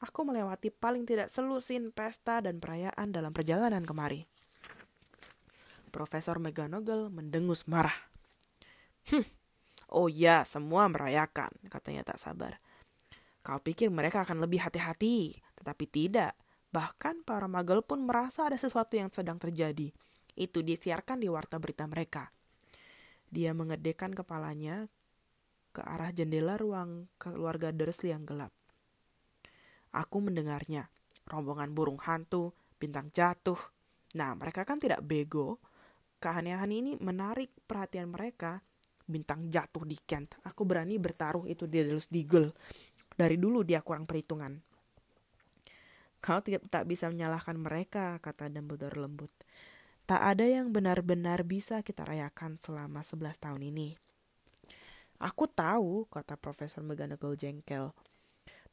Aku 0.00 0.24
melewati 0.24 0.72
paling 0.72 1.04
tidak 1.04 1.28
selusin 1.28 1.92
pesta 1.92 2.40
dan 2.40 2.56
perayaan 2.64 3.12
dalam 3.12 3.36
perjalanan 3.36 3.84
kemari. 3.84 4.24
Profesor 5.92 6.40
McGonagall 6.40 7.12
mendengus 7.12 7.68
marah. 7.68 8.08
Hm, 9.12 9.26
oh 9.92 10.08
ya, 10.08 10.48
semua 10.48 10.88
merayakan, 10.88 11.52
katanya 11.68 12.08
tak 12.08 12.16
sabar. 12.16 12.56
Kau 13.40 13.60
pikir 13.60 13.88
mereka 13.88 14.24
akan 14.24 14.44
lebih 14.44 14.60
hati-hati, 14.60 15.40
tetapi 15.56 15.84
tidak. 15.88 16.36
Bahkan 16.70 17.24
para 17.26 17.50
magel 17.50 17.82
pun 17.82 18.04
merasa 18.04 18.46
ada 18.46 18.60
sesuatu 18.60 18.94
yang 18.94 19.08
sedang 19.10 19.40
terjadi. 19.40 19.90
Itu 20.36 20.62
disiarkan 20.62 21.18
di 21.24 21.28
warta 21.32 21.56
berita 21.58 21.88
mereka. 21.88 22.30
Dia 23.30 23.56
mengedekan 23.56 24.14
kepalanya 24.14 24.86
ke 25.70 25.82
arah 25.82 26.10
jendela 26.10 26.58
ruang 26.58 27.06
keluarga 27.16 27.70
Dursley 27.70 28.10
yang 28.10 28.26
gelap. 28.26 28.50
Aku 29.94 30.22
mendengarnya. 30.22 30.90
Rombongan 31.26 31.70
burung 31.74 31.98
hantu, 32.02 32.54
bintang 32.78 33.10
jatuh. 33.14 33.58
Nah, 34.18 34.34
mereka 34.34 34.66
kan 34.66 34.82
tidak 34.82 35.02
bego. 35.06 35.62
Keanehan 36.18 36.70
ini 36.74 36.98
menarik 36.98 37.54
perhatian 37.66 38.10
mereka. 38.10 38.62
Bintang 39.06 39.50
jatuh 39.50 39.82
di 39.86 39.98
Kent. 39.98 40.38
Aku 40.46 40.62
berani 40.66 40.98
bertaruh 40.98 41.46
itu 41.46 41.66
di 41.66 41.82
Delos 41.82 42.10
Deagle. 42.10 42.54
Dari 43.20 43.36
dulu 43.36 43.60
dia 43.60 43.84
kurang 43.84 44.08
perhitungan. 44.08 44.56
Kau 46.24 46.40
tak 46.44 46.88
bisa 46.88 47.12
menyalahkan 47.12 47.52
mereka, 47.52 48.16
kata 48.24 48.48
Dumbledore 48.48 48.96
lembut. 48.96 49.28
Tak 50.08 50.24
ada 50.24 50.48
yang 50.48 50.72
benar-benar 50.72 51.44
bisa 51.44 51.84
kita 51.84 52.08
rayakan 52.08 52.56
selama 52.56 53.04
11 53.04 53.36
tahun 53.36 53.60
ini. 53.68 54.00
Aku 55.20 55.44
tahu, 55.52 56.08
kata 56.08 56.40
Profesor 56.40 56.80
McGonagall 56.80 57.36
jengkel. 57.36 57.92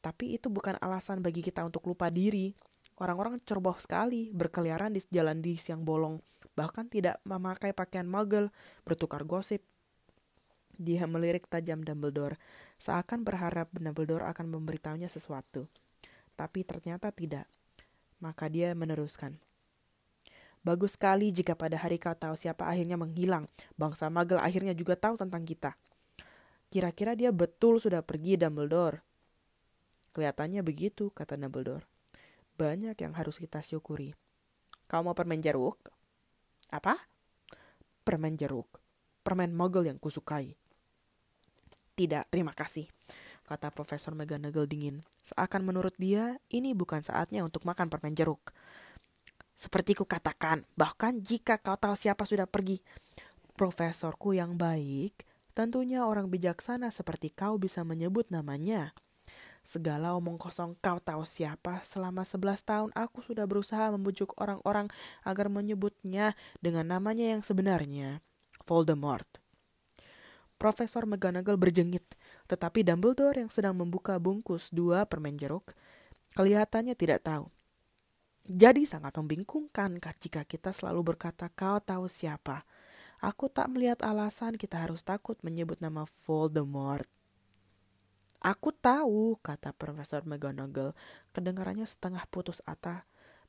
Tapi 0.00 0.40
itu 0.40 0.48
bukan 0.48 0.80
alasan 0.80 1.20
bagi 1.20 1.44
kita 1.44 1.60
untuk 1.60 1.84
lupa 1.84 2.08
diri. 2.08 2.56
Orang-orang 2.96 3.44
ceroboh 3.44 3.76
sekali, 3.76 4.32
berkeliaran 4.32 4.96
di 4.96 5.04
jalan 5.12 5.44
di 5.44 5.60
siang 5.60 5.84
bolong, 5.84 6.24
bahkan 6.56 6.88
tidak 6.88 7.20
memakai 7.28 7.76
pakaian 7.76 8.08
muggle, 8.08 8.48
bertukar 8.88 9.28
gosip. 9.28 9.60
Dia 10.78 11.10
melirik 11.10 11.50
tajam 11.50 11.82
Dumbledore, 11.82 12.38
seakan 12.78 13.26
berharap 13.26 13.74
Dumbledore 13.74 14.24
akan 14.30 14.46
memberitahunya 14.46 15.10
sesuatu 15.10 15.66
tapi 16.38 16.62
ternyata 16.62 17.10
tidak. 17.10 17.50
Maka 18.22 18.46
dia 18.46 18.70
meneruskan. 18.78 19.34
Bagus 20.62 20.94
sekali 20.94 21.34
jika 21.34 21.58
pada 21.58 21.74
hari 21.74 21.98
kau 21.98 22.14
tahu 22.14 22.38
siapa 22.38 22.70
akhirnya 22.70 22.94
menghilang. 22.94 23.50
Bangsa 23.74 24.06
Magel 24.06 24.38
akhirnya 24.38 24.70
juga 24.78 24.94
tahu 24.94 25.18
tentang 25.18 25.42
kita. 25.42 25.74
Kira-kira 26.70 27.18
dia 27.18 27.34
betul 27.34 27.82
sudah 27.82 28.06
pergi 28.06 28.38
Dumbledore. 28.38 29.02
Kelihatannya 30.14 30.62
begitu, 30.62 31.10
kata 31.10 31.34
Dumbledore. 31.34 31.82
Banyak 32.58 32.94
yang 33.02 33.14
harus 33.18 33.38
kita 33.38 33.62
syukuri. 33.62 34.14
Kau 34.86 35.02
mau 35.02 35.14
permen 35.14 35.42
jeruk? 35.42 35.78
Apa? 36.70 36.98
Permen 38.02 38.34
jeruk. 38.34 38.82
Permen 39.22 39.54
Muggle 39.54 39.94
yang 39.94 39.98
kusukai. 39.98 40.58
Tidak, 41.98 42.30
terima 42.30 42.54
kasih 42.54 42.86
kata 43.48 43.72
Profesor 43.72 44.12
McGonagall 44.12 44.68
dingin. 44.68 45.00
Seakan 45.24 45.64
menurut 45.64 45.96
dia, 45.96 46.36
ini 46.52 46.76
bukan 46.76 47.00
saatnya 47.00 47.40
untuk 47.40 47.64
makan 47.64 47.88
permen 47.88 48.12
jeruk. 48.12 48.52
Seperti 49.56 49.96
ku 49.96 50.04
katakan, 50.04 50.68
bahkan 50.76 51.18
jika 51.18 51.56
kau 51.56 51.74
tahu 51.74 51.96
siapa 51.96 52.28
sudah 52.28 52.44
pergi, 52.44 52.78
profesorku 53.58 54.36
yang 54.36 54.54
baik, 54.54 55.26
tentunya 55.56 56.06
orang 56.06 56.30
bijaksana 56.30 56.92
seperti 56.92 57.32
kau 57.32 57.56
bisa 57.58 57.82
menyebut 57.82 58.28
namanya. 58.28 58.92
Segala 59.66 60.14
omong 60.14 60.38
kosong 60.38 60.78
kau 60.78 61.02
tahu 61.02 61.26
siapa, 61.26 61.82
selama 61.82 62.22
sebelas 62.22 62.62
tahun 62.62 62.94
aku 62.94 63.24
sudah 63.24 63.48
berusaha 63.50 63.90
membujuk 63.90 64.36
orang-orang 64.38 64.86
agar 65.26 65.50
menyebutnya 65.50 66.38
dengan 66.62 66.86
namanya 66.86 67.34
yang 67.34 67.42
sebenarnya, 67.42 68.22
Voldemort. 68.62 69.47
Profesor 70.58 71.06
McGonagall 71.06 71.56
berjengit. 71.56 72.04
Tetapi 72.50 72.82
Dumbledore 72.82 73.46
yang 73.46 73.50
sedang 73.54 73.78
membuka 73.78 74.18
bungkus 74.18 74.74
dua 74.74 75.06
permen 75.06 75.38
jeruk 75.38 75.72
kelihatannya 76.34 76.98
tidak 76.98 77.24
tahu. 77.26 77.46
Jadi 78.48 78.88
sangat 78.88 79.12
membingungkan 79.18 80.00
jika 80.00 80.40
kita 80.42 80.72
selalu 80.72 81.14
berkata 81.14 81.52
kau 81.52 81.78
tahu 81.82 82.08
siapa. 82.08 82.64
Aku 83.18 83.50
tak 83.50 83.68
melihat 83.74 84.00
alasan 84.06 84.54
kita 84.54 84.78
harus 84.78 85.02
takut 85.02 85.36
menyebut 85.42 85.82
nama 85.82 86.06
Voldemort. 86.22 87.04
Aku 88.38 88.70
tahu, 88.70 89.34
kata 89.42 89.74
Profesor 89.74 90.22
McGonagall, 90.22 90.94
kedengarannya 91.34 91.82
setengah 91.82 92.22
putus 92.30 92.62
asa, 92.62 93.02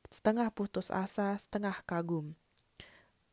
setengah 0.09 0.49
putus 0.49 0.89
asa, 0.89 1.37
setengah 1.37 1.77
kagum. 1.85 2.33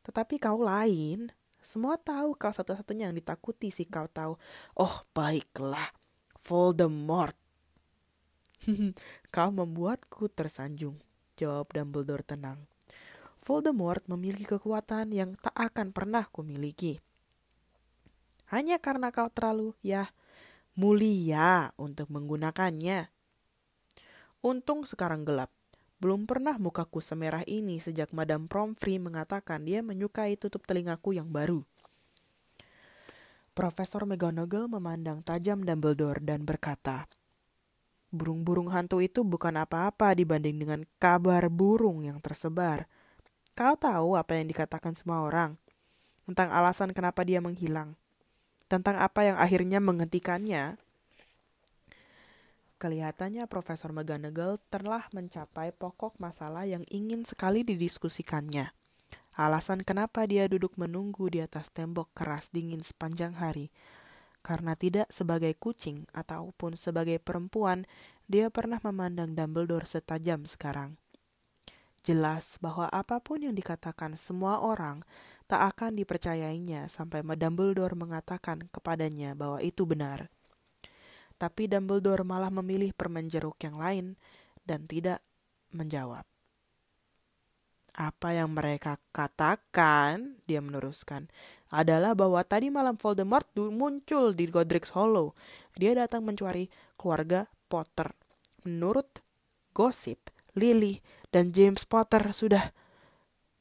Tetapi 0.05 0.37
kau 0.37 0.61
lain, 0.61 1.33
semua 1.67 1.99
tahu 1.99 2.31
kau 2.39 2.47
satu-satunya 2.47 3.11
yang 3.11 3.17
ditakuti 3.19 3.67
sih 3.75 3.83
kau 3.83 4.07
tahu. 4.07 4.39
Oh 4.79 4.95
baiklah, 5.11 5.91
Voldemort. 6.47 7.35
kau 9.35 9.49
membuatku 9.51 10.31
tersanjung, 10.31 10.95
jawab 11.35 11.67
Dumbledore 11.75 12.23
tenang. 12.23 12.63
Voldemort 13.43 13.99
memiliki 14.07 14.47
kekuatan 14.47 15.11
yang 15.11 15.35
tak 15.35 15.51
akan 15.59 15.91
pernah 15.91 16.23
kumiliki. 16.31 17.03
Hanya 18.47 18.79
karena 18.79 19.11
kau 19.11 19.27
terlalu, 19.27 19.75
ya, 19.83 20.07
mulia 20.79 21.75
untuk 21.75 22.07
menggunakannya. 22.07 23.11
Untung 24.39 24.87
sekarang 24.87 25.27
gelap. 25.27 25.51
Belum 25.97 26.29
pernah 26.29 26.61
mukaku 26.61 27.01
semerah 27.01 27.41
ini 27.49 27.81
sejak 27.81 28.13
Madame 28.13 28.45
Pomfrey 28.45 29.01
mengatakan 29.01 29.65
dia 29.65 29.81
menyukai 29.81 30.37
tutup 30.37 30.61
telingaku 30.69 31.17
yang 31.17 31.33
baru. 31.33 31.65
Profesor 33.57 34.05
McGonagall 34.05 34.69
memandang 34.69 35.25
tajam 35.25 35.65
Dumbledore 35.65 36.21
dan 36.21 36.45
berkata, 36.45 37.09
Burung-burung 38.13 38.69
hantu 38.69 39.01
itu 39.01 39.25
bukan 39.25 39.57
apa-apa 39.57 40.13
dibanding 40.13 40.61
dengan 40.61 40.85
kabar 41.01 41.49
burung 41.49 42.05
yang 42.05 42.21
tersebar. 42.21 42.85
Kau 43.57 43.73
tahu 43.73 44.13
apa 44.13 44.37
yang 44.37 44.47
dikatakan 44.47 44.93
semua 44.93 45.25
orang 45.25 45.57
tentang 46.29 46.53
alasan 46.53 46.93
kenapa 46.93 47.25
dia 47.25 47.41
menghilang, 47.41 47.97
tentang 48.69 49.01
apa 49.01 49.25
yang 49.25 49.37
akhirnya 49.39 49.81
menghentikannya, 49.81 50.77
Kelihatannya 52.77 53.49
Profesor 53.49 53.89
McGonagall 53.89 54.61
telah 54.69 55.09
mencapai 55.09 55.73
pokok 55.73 56.21
masalah 56.21 56.69
yang 56.69 56.85
ingin 56.93 57.25
sekali 57.25 57.65
didiskusikannya. 57.65 58.69
Alasan 59.33 59.81
kenapa 59.81 60.29
dia 60.29 60.45
duduk 60.45 60.77
menunggu 60.77 61.25
di 61.25 61.41
atas 61.41 61.73
tembok 61.73 62.13
keras 62.13 62.53
dingin 62.53 62.85
sepanjang 62.85 63.33
hari. 63.41 63.73
Karena 64.45 64.77
tidak 64.77 65.09
sebagai 65.09 65.57
kucing 65.57 66.05
ataupun 66.13 66.77
sebagai 66.77 67.17
perempuan, 67.17 67.89
dia 68.29 68.53
pernah 68.53 68.77
memandang 68.85 69.33
Dumbledore 69.33 69.89
setajam 69.89 70.45
sekarang. 70.45 71.01
Jelas 72.05 72.61
bahwa 72.61 72.93
apa 72.93 73.17
pun 73.25 73.41
yang 73.41 73.57
dikatakan 73.57 74.13
semua 74.13 74.61
orang 74.61 75.01
tak 75.49 75.75
akan 75.75 75.97
dipercayainya 75.97 76.93
sampai 76.93 77.25
Dumbledore 77.25 77.97
mengatakan 77.97 78.69
kepadanya 78.69 79.33
bahwa 79.33 79.65
itu 79.65 79.81
benar. 79.83 80.29
Tapi 81.37 81.69
Dumbledore 81.69 82.25
malah 82.25 82.49
memilih 82.49 82.91
permen 82.97 83.29
jeruk 83.29 83.61
yang 83.61 83.77
lain 83.77 84.17
dan 84.65 84.89
tidak 84.89 85.21
menjawab. 85.69 86.25
Apa 87.97 88.29
yang 88.29 88.53
mereka 88.53 89.01
katakan, 89.09 90.37
dia 90.45 90.61
meneruskan, 90.61 91.33
adalah 91.73 92.13
bahwa 92.13 92.45
tadi 92.45 92.69
malam 92.69 92.93
Voldemort 92.93 93.49
muncul 93.57 94.37
di 94.37 94.45
Godric's 94.45 94.93
Hollow. 94.93 95.33
Dia 95.73 95.97
datang 95.97 96.21
mencari 96.21 96.69
keluarga 96.93 97.49
Potter. 97.65 98.13
Menurut 98.69 99.25
gosip, 99.73 100.29
Lily 100.53 101.01
dan 101.33 101.49
James 101.49 101.89
Potter 101.89 102.21
sudah 102.33 102.69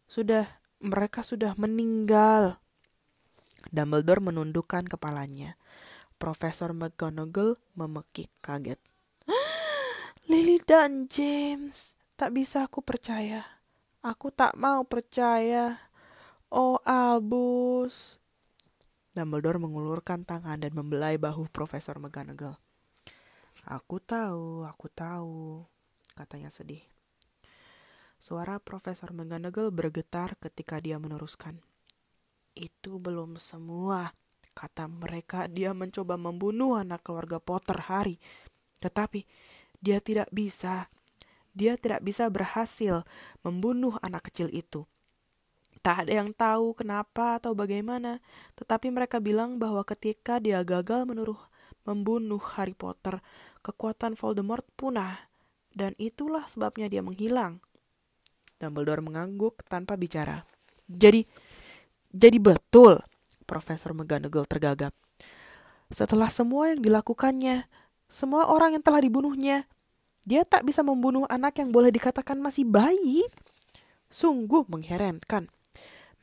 sudah 0.04 0.60
mereka 0.84 1.24
sudah 1.24 1.56
meninggal. 1.56 2.60
Dumbledore 3.72 4.20
menundukkan 4.20 4.84
kepalanya. 4.84 5.56
Profesor 6.16 6.72
McGonagall 6.72 7.60
memekik 7.76 8.32
kaget. 8.40 8.80
Lily 10.32 10.56
dan 10.64 11.12
James, 11.12 11.92
tak 12.16 12.32
bisa 12.32 12.64
aku 12.64 12.80
percaya. 12.80 13.44
Aku 14.00 14.32
tak 14.32 14.56
mau 14.56 14.80
percaya. 14.88 15.76
Oh 16.48 16.80
Albus. 16.88 18.16
Dumbledore 19.12 19.60
mengulurkan 19.60 20.24
tangan 20.24 20.56
dan 20.56 20.72
membelai 20.72 21.20
bahu 21.20 21.52
Profesor 21.52 22.00
McGonagall. 22.00 22.56
Aku 23.68 24.00
tahu, 24.00 24.64
aku 24.68 24.86
tahu, 24.92 25.64
katanya 26.16 26.48
sedih. 26.48 26.84
Suara 28.16 28.56
Profesor 28.56 29.12
McGonagall 29.12 29.68
bergetar 29.68 30.36
ketika 30.40 30.80
dia 30.80 30.96
meneruskan. 30.96 31.60
Itu 32.56 32.96
belum 32.96 33.36
semua. 33.36 34.16
Kata 34.56 34.88
mereka 34.88 35.44
dia 35.52 35.76
mencoba 35.76 36.16
membunuh 36.16 36.80
anak 36.80 37.04
keluarga 37.04 37.36
Potter 37.36 37.76
Hari. 37.76 38.16
Tetapi 38.80 39.28
dia 39.84 40.00
tidak 40.00 40.32
bisa. 40.32 40.88
Dia 41.52 41.76
tidak 41.76 42.00
bisa 42.00 42.32
berhasil 42.32 43.04
membunuh 43.44 44.00
anak 44.00 44.32
kecil 44.32 44.48
itu. 44.48 44.88
Tak 45.84 46.08
ada 46.08 46.18
yang 46.24 46.32
tahu 46.32 46.72
kenapa 46.74 47.38
atau 47.38 47.52
bagaimana, 47.54 48.18
tetapi 48.58 48.90
mereka 48.90 49.22
bilang 49.22 49.60
bahwa 49.60 49.86
ketika 49.86 50.42
dia 50.42 50.64
gagal 50.66 51.06
menuruh 51.06 51.38
membunuh 51.86 52.42
Harry 52.58 52.74
Potter, 52.74 53.22
kekuatan 53.62 54.18
Voldemort 54.18 54.66
punah, 54.74 55.30
dan 55.70 55.94
itulah 56.00 56.42
sebabnya 56.50 56.90
dia 56.90 57.06
menghilang. 57.06 57.62
Dumbledore 58.58 59.04
mengangguk 59.04 59.62
tanpa 59.68 59.94
bicara. 59.94 60.42
Jadi, 60.90 61.22
jadi 62.10 62.38
betul, 62.42 62.98
Profesor 63.46 63.94
McGonagall 63.94 64.44
tergagap. 64.50 64.92
Setelah 65.88 66.26
semua 66.28 66.74
yang 66.74 66.82
dilakukannya, 66.82 67.70
semua 68.10 68.50
orang 68.50 68.74
yang 68.74 68.82
telah 68.82 68.98
dibunuhnya, 68.98 69.70
dia 70.26 70.42
tak 70.42 70.66
bisa 70.66 70.82
membunuh 70.82 71.22
anak 71.30 71.62
yang 71.62 71.70
boleh 71.70 71.94
dikatakan 71.94 72.42
masih 72.42 72.66
bayi. 72.66 73.22
Sungguh 74.10 74.66
mengherankan. 74.66 75.46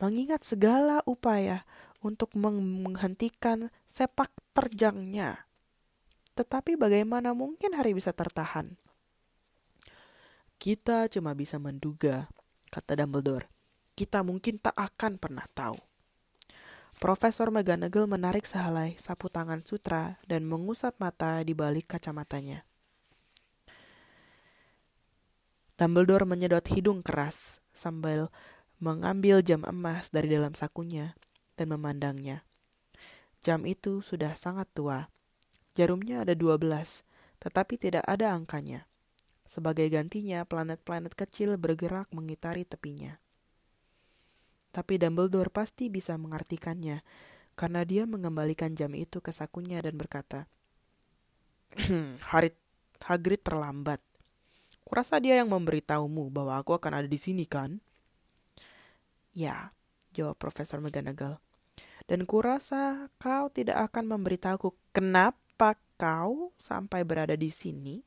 Mengingat 0.04 0.44
segala 0.44 1.00
upaya 1.08 1.64
untuk 2.04 2.36
menghentikan 2.36 3.72
sepak 3.88 4.28
terjangnya. 4.52 5.48
Tetapi 6.36 6.76
bagaimana 6.76 7.32
mungkin 7.32 7.72
Hari 7.72 7.96
bisa 7.96 8.12
tertahan? 8.12 8.76
Kita 10.60 11.08
cuma 11.08 11.32
bisa 11.32 11.56
menduga, 11.60 12.28
kata 12.72 13.00
Dumbledore. 13.00 13.48
Kita 13.96 14.20
mungkin 14.24 14.60
tak 14.60 14.76
akan 14.76 15.16
pernah 15.20 15.48
tahu. 15.52 15.93
Profesor 17.04 17.52
McGonagall 17.52 18.08
menarik 18.08 18.48
sehelai 18.48 18.96
sapu 18.96 19.28
tangan 19.28 19.60
sutra 19.60 20.24
dan 20.24 20.48
mengusap 20.48 20.96
mata 21.04 21.44
di 21.44 21.52
balik 21.52 21.92
kacamatanya. 21.92 22.64
Dumbledore 25.76 26.24
menyedot 26.24 26.64
hidung 26.72 27.04
keras 27.04 27.60
sambil 27.76 28.32
mengambil 28.80 29.44
jam 29.44 29.68
emas 29.68 30.16
dari 30.16 30.32
dalam 30.32 30.56
sakunya 30.56 31.12
dan 31.60 31.76
memandangnya. 31.76 32.48
Jam 33.44 33.68
itu 33.68 34.00
sudah 34.00 34.40
sangat 34.40 34.72
tua. 34.72 35.12
Jarumnya 35.76 36.24
ada 36.24 36.40
dua 36.40 36.56
belas, 36.56 37.04
tetapi 37.44 37.76
tidak 37.76 38.08
ada 38.08 38.32
angkanya. 38.32 38.88
Sebagai 39.44 39.92
gantinya, 39.92 40.48
planet-planet 40.48 41.20
kecil 41.20 41.60
bergerak 41.60 42.08
mengitari 42.16 42.64
tepinya. 42.64 43.20
Tapi 44.74 44.98
Dumbledore 44.98 45.54
pasti 45.54 45.94
bisa 45.94 46.18
mengartikannya, 46.18 47.06
karena 47.54 47.86
dia 47.86 48.10
mengembalikan 48.10 48.74
jam 48.74 48.98
itu 48.98 49.22
ke 49.22 49.30
sakunya 49.30 49.78
dan 49.86 49.94
berkata, 49.94 50.50
Harit, 52.34 52.58
Hagrid 53.06 53.46
terlambat. 53.46 54.02
Kurasa 54.82 55.22
dia 55.22 55.38
yang 55.38 55.54
memberitahumu 55.54 56.34
bahwa 56.34 56.58
aku 56.58 56.74
akan 56.74 57.06
ada 57.06 57.08
di 57.08 57.22
sini, 57.22 57.46
kan? 57.46 57.78
Ya, 59.38 59.78
jawab 60.18 60.42
Profesor 60.42 60.82
McGonagall. 60.82 61.38
Dan 62.10 62.28
kurasa 62.28 63.08
kau 63.22 63.48
tidak 63.54 63.92
akan 63.92 64.18
memberitahuku 64.18 64.76
kenapa 64.92 65.80
kau 65.96 66.52
sampai 66.60 67.06
berada 67.08 67.38
di 67.38 67.48
sini. 67.48 68.04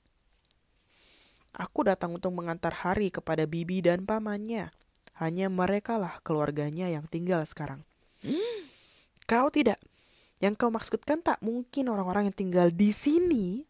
Aku 1.56 1.88
datang 1.88 2.12
untuk 2.12 2.36
mengantar 2.36 2.84
Hari 2.84 3.08
kepada 3.08 3.48
Bibi 3.48 3.80
dan 3.80 4.04
pamannya. 4.04 4.68
Hanya 5.16 5.48
mereka 5.48 5.96
lah 5.96 6.20
keluarganya 6.20 6.92
yang 6.92 7.08
tinggal 7.08 7.40
sekarang. 7.48 7.80
Hmm, 8.20 8.68
kau 9.24 9.48
tidak. 9.48 9.80
Yang 10.36 10.54
kau 10.60 10.68
maksudkan 10.68 11.24
tak 11.24 11.40
mungkin 11.40 11.88
orang-orang 11.88 12.28
yang 12.28 12.36
tinggal 12.36 12.68
di 12.68 12.92
sini. 12.92 13.64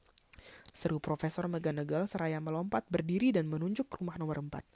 Seru 0.77 1.01
Profesor 1.01 1.49
McGonagall 1.49 2.05
seraya 2.05 2.37
melompat 2.37 2.85
berdiri 2.93 3.33
dan 3.33 3.49
menunjuk 3.49 3.89
rumah 3.97 4.21
nomor 4.21 4.45
empat. 4.45 4.67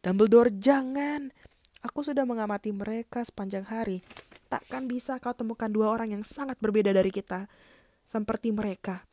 Dumbledore, 0.00 0.48
jangan. 0.56 1.28
Aku 1.84 2.00
sudah 2.00 2.24
mengamati 2.24 2.72
mereka 2.72 3.20
sepanjang 3.20 3.68
hari. 3.68 4.00
Takkan 4.48 4.88
bisa 4.88 5.20
kau 5.20 5.36
temukan 5.36 5.68
dua 5.68 5.92
orang 5.92 6.16
yang 6.16 6.24
sangat 6.24 6.56
berbeda 6.56 6.96
dari 6.96 7.12
kita. 7.12 7.44
Seperti 8.08 8.56
mereka. 8.56 9.04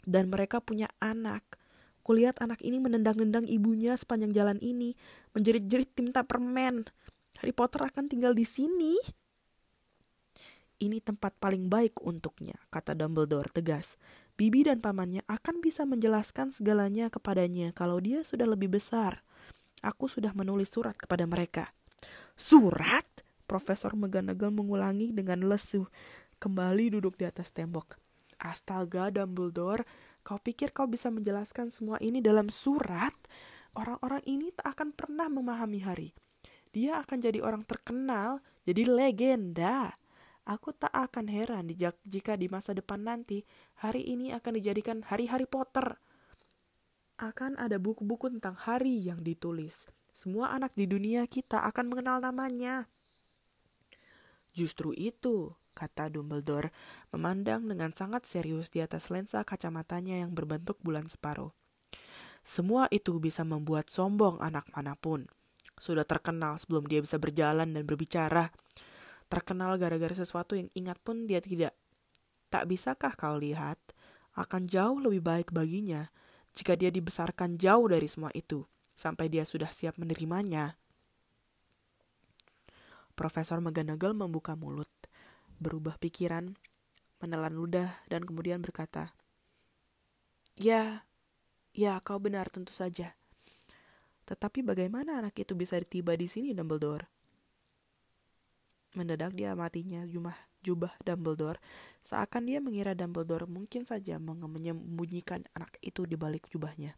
Dan 0.00 0.32
mereka 0.32 0.64
punya 0.64 0.88
anak. 0.96 1.59
Kulihat 2.10 2.42
anak 2.42 2.58
ini 2.66 2.82
menendang-nendang 2.82 3.46
ibunya 3.46 3.94
sepanjang 3.94 4.34
jalan 4.34 4.58
ini, 4.58 4.98
menjerit-jerit 5.30 5.94
minta 6.02 6.26
permen. 6.26 6.82
Harry 7.38 7.54
Potter 7.54 7.86
akan 7.86 8.10
tinggal 8.10 8.34
di 8.34 8.42
sini. 8.42 8.98
Ini 10.82 10.98
tempat 11.06 11.38
paling 11.38 11.70
baik 11.70 12.02
untuknya, 12.02 12.58
kata 12.74 12.98
Dumbledore 12.98 13.54
tegas. 13.54 13.94
Bibi 14.34 14.66
dan 14.66 14.82
pamannya 14.82 15.22
akan 15.30 15.62
bisa 15.62 15.86
menjelaskan 15.86 16.50
segalanya 16.50 17.14
kepadanya 17.14 17.70
kalau 17.78 18.02
dia 18.02 18.26
sudah 18.26 18.50
lebih 18.50 18.74
besar. 18.74 19.22
Aku 19.78 20.10
sudah 20.10 20.34
menulis 20.34 20.74
surat 20.74 20.98
kepada 20.98 21.30
mereka. 21.30 21.70
Surat? 22.34 23.06
Profesor 23.46 23.94
McGonagall 23.94 24.50
mengulangi 24.50 25.14
dengan 25.14 25.46
lesu, 25.46 25.86
kembali 26.42 26.90
duduk 26.90 27.14
di 27.14 27.30
atas 27.30 27.54
tembok. 27.54 28.02
Astaga, 28.42 29.14
Dumbledore, 29.14 29.86
Kau 30.20 30.36
pikir 30.36 30.70
kau 30.70 30.84
bisa 30.84 31.08
menjelaskan 31.08 31.72
semua 31.72 31.96
ini 31.98 32.20
dalam 32.20 32.52
surat? 32.52 33.12
Orang-orang 33.72 34.20
ini 34.26 34.50
tak 34.52 34.76
akan 34.76 34.92
pernah 34.92 35.30
memahami 35.30 35.80
hari. 35.82 36.10
Dia 36.70 37.02
akan 37.02 37.18
jadi 37.18 37.42
orang 37.42 37.66
terkenal, 37.66 38.42
jadi 38.62 38.86
legenda. 38.86 39.94
Aku 40.46 40.74
tak 40.74 40.90
akan 40.90 41.30
heran 41.30 41.70
jika 42.02 42.34
di 42.34 42.50
masa 42.50 42.74
depan 42.74 42.98
nanti 43.02 43.46
hari 43.78 44.02
ini 44.02 44.34
akan 44.34 44.58
dijadikan 44.58 44.98
hari 45.06 45.30
Harry 45.30 45.46
Potter. 45.46 45.98
Akan 47.20 47.54
ada 47.60 47.76
buku-buku 47.76 48.32
tentang 48.32 48.56
hari 48.58 48.98
yang 48.98 49.22
ditulis. 49.22 49.86
Semua 50.10 50.50
anak 50.50 50.74
di 50.74 50.90
dunia 50.90 51.28
kita 51.30 51.62
akan 51.70 51.94
mengenal 51.94 52.18
namanya. 52.18 52.90
Justru 54.50 54.90
itu, 54.96 55.54
kata 55.80 56.12
Dumbledore, 56.12 56.68
memandang 57.16 57.64
dengan 57.64 57.96
sangat 57.96 58.28
serius 58.28 58.68
di 58.68 58.84
atas 58.84 59.08
lensa 59.08 59.40
kacamatanya 59.40 60.20
yang 60.20 60.36
berbentuk 60.36 60.76
bulan 60.84 61.08
separuh. 61.08 61.56
Semua 62.44 62.84
itu 62.92 63.16
bisa 63.16 63.40
membuat 63.48 63.88
sombong 63.88 64.36
anak 64.44 64.68
mana 64.76 64.92
pun. 64.92 65.24
Sudah 65.80 66.04
terkenal 66.04 66.60
sebelum 66.60 66.84
dia 66.84 67.00
bisa 67.00 67.16
berjalan 67.16 67.72
dan 67.72 67.88
berbicara. 67.88 68.52
Terkenal 69.32 69.80
gara-gara 69.80 70.12
sesuatu 70.12 70.52
yang 70.52 70.68
ingat 70.76 71.00
pun 71.00 71.24
dia 71.24 71.40
tidak. 71.40 71.72
Tak 72.52 72.68
bisakah 72.68 73.16
kau 73.16 73.40
lihat, 73.40 73.80
akan 74.36 74.68
jauh 74.68 75.00
lebih 75.00 75.24
baik 75.24 75.48
baginya 75.56 76.12
jika 76.52 76.74
dia 76.74 76.90
dibesarkan 76.90 77.56
jauh 77.56 77.86
dari 77.86 78.10
semua 78.10 78.28
itu, 78.34 78.66
sampai 78.98 79.30
dia 79.30 79.46
sudah 79.46 79.70
siap 79.70 79.96
menerimanya. 79.96 80.76
Profesor 83.14 83.60
McGonagall 83.62 84.16
membuka 84.16 84.56
mulut 84.58 84.90
berubah 85.60 86.00
pikiran, 86.00 86.56
menelan 87.20 87.54
ludah, 87.54 87.92
dan 88.08 88.24
kemudian 88.24 88.64
berkata, 88.64 89.12
Ya, 90.56 91.04
ya 91.76 92.00
kau 92.00 92.18
benar 92.18 92.48
tentu 92.48 92.72
saja. 92.72 93.14
Tetapi 94.24 94.64
bagaimana 94.64 95.20
anak 95.20 95.36
itu 95.38 95.52
bisa 95.54 95.76
tiba 95.84 96.16
di 96.16 96.26
sini, 96.26 96.56
Dumbledore? 96.56 97.06
Mendadak 98.98 99.38
dia 99.38 99.54
matinya 99.54 100.02
jumah 100.02 100.34
jubah 100.60 100.92
Dumbledore, 101.00 101.60
seakan 102.04 102.44
dia 102.48 102.58
mengira 102.60 102.92
Dumbledore 102.92 103.48
mungkin 103.48 103.88
saja 103.88 104.20
menyembunyikan 104.20 105.46
anak 105.56 105.78
itu 105.80 106.04
di 106.04 106.16
balik 106.18 106.48
jubahnya. 106.52 106.96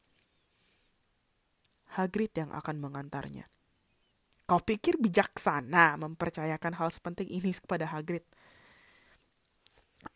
Hagrid 1.92 2.32
yang 2.32 2.50
akan 2.56 2.80
mengantarnya. 2.80 3.46
Kau 4.48 4.58
pikir 4.58 4.98
bijaksana 4.98 6.00
mempercayakan 6.00 6.74
hal 6.76 6.88
sepenting 6.90 7.28
ini 7.30 7.52
kepada 7.54 7.86
Hagrid? 7.88 8.24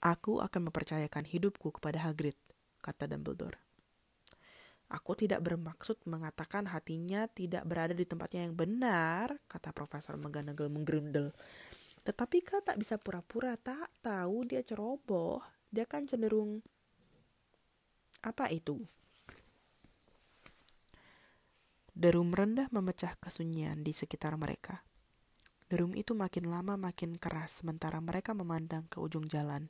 Aku 0.03 0.43
akan 0.43 0.71
mempercayakan 0.71 1.27
hidupku 1.27 1.75
kepada 1.75 2.03
Hagrid, 2.07 2.35
kata 2.83 3.07
Dumbledore. 3.07 3.59
Aku 4.87 5.19
tidak 5.19 5.43
bermaksud 5.43 5.99
mengatakan 6.07 6.71
hatinya 6.71 7.27
tidak 7.27 7.67
berada 7.67 7.91
di 7.91 8.07
tempatnya 8.07 8.47
yang 8.47 8.55
benar, 8.55 9.35
kata 9.51 9.75
Profesor 9.75 10.15
McGonagall 10.15 10.71
menggerundel. 10.71 11.35
Tetapi 12.07 12.39
kau 12.47 12.63
tak 12.63 12.79
bisa 12.79 12.95
pura-pura 12.95 13.59
tak 13.59 13.91
tahu 13.99 14.47
dia 14.47 14.63
ceroboh. 14.63 15.43
Dia 15.75 15.91
kan 15.91 16.07
cenderung... 16.07 16.63
Apa 18.23 18.47
itu? 18.55 18.79
Derum 21.91 22.31
rendah 22.31 22.71
memecah 22.71 23.19
kesunyian 23.19 23.83
di 23.83 23.91
sekitar 23.91 24.39
mereka. 24.39 24.86
Derum 25.67 25.99
itu 25.99 26.15
makin 26.15 26.47
lama 26.47 26.79
makin 26.79 27.19
keras 27.19 27.59
sementara 27.59 27.99
mereka 27.99 28.31
memandang 28.31 28.87
ke 28.87 29.03
ujung 29.03 29.27
jalan, 29.27 29.67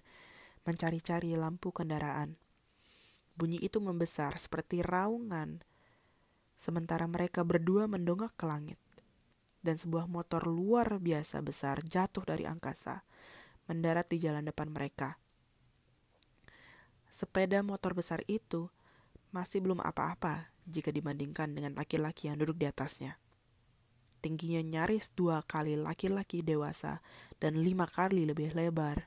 mencari-cari 0.68 1.32
lampu 1.40 1.72
kendaraan. 1.72 2.36
Bunyi 3.32 3.56
itu 3.64 3.80
membesar 3.80 4.36
seperti 4.36 4.84
raungan, 4.84 5.64
sementara 6.52 7.08
mereka 7.08 7.44
berdua 7.48 7.88
mendongak 7.88 8.36
ke 8.36 8.44
langit. 8.44 8.80
Dan 9.64 9.80
sebuah 9.80 10.04
motor 10.04 10.44
luar 10.44 11.00
biasa 11.00 11.40
besar 11.40 11.80
jatuh 11.80 12.28
dari 12.28 12.44
angkasa, 12.44 13.00
mendarat 13.64 14.06
di 14.12 14.20
jalan 14.20 14.44
depan 14.44 14.68
mereka. 14.68 15.16
Sepeda 17.08 17.64
motor 17.64 17.96
besar 17.96 18.20
itu 18.28 18.68
masih 19.32 19.64
belum 19.64 19.80
apa-apa 19.80 20.52
jika 20.68 20.92
dibandingkan 20.92 21.56
dengan 21.56 21.72
laki-laki 21.72 22.28
yang 22.28 22.36
duduk 22.36 22.60
di 22.60 22.68
atasnya. 22.68 23.16
Tingginya 24.26 24.82
nyaris 24.82 25.14
dua 25.14 25.38
kali 25.46 25.78
laki-laki 25.78 26.42
dewasa 26.42 26.98
dan 27.38 27.62
lima 27.62 27.86
kali 27.86 28.26
lebih 28.26 28.58
lebar. 28.58 29.06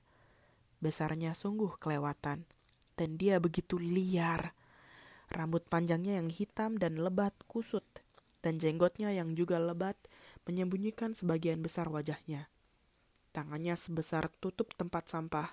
Besarnya 0.80 1.36
sungguh 1.36 1.76
kelewatan, 1.76 2.48
dan 2.96 3.10
dia 3.20 3.36
begitu 3.36 3.76
liar. 3.76 4.56
Rambut 5.28 5.68
panjangnya 5.68 6.24
yang 6.24 6.32
hitam 6.32 6.80
dan 6.80 7.04
lebat 7.04 7.36
kusut, 7.52 7.84
dan 8.40 8.64
jenggotnya 8.64 9.12
yang 9.12 9.36
juga 9.36 9.60
lebat 9.60 10.00
menyembunyikan 10.48 11.12
sebagian 11.12 11.60
besar 11.60 11.92
wajahnya. 11.92 12.48
Tangannya 13.36 13.76
sebesar 13.76 14.32
tutup 14.40 14.72
tempat 14.80 15.12
sampah, 15.12 15.52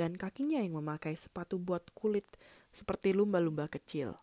dan 0.00 0.16
kakinya 0.16 0.64
yang 0.64 0.80
memakai 0.80 1.12
sepatu 1.12 1.60
buat 1.60 1.84
kulit 1.92 2.24
seperti 2.72 3.12
lumba-lumba 3.12 3.68
kecil. 3.68 4.16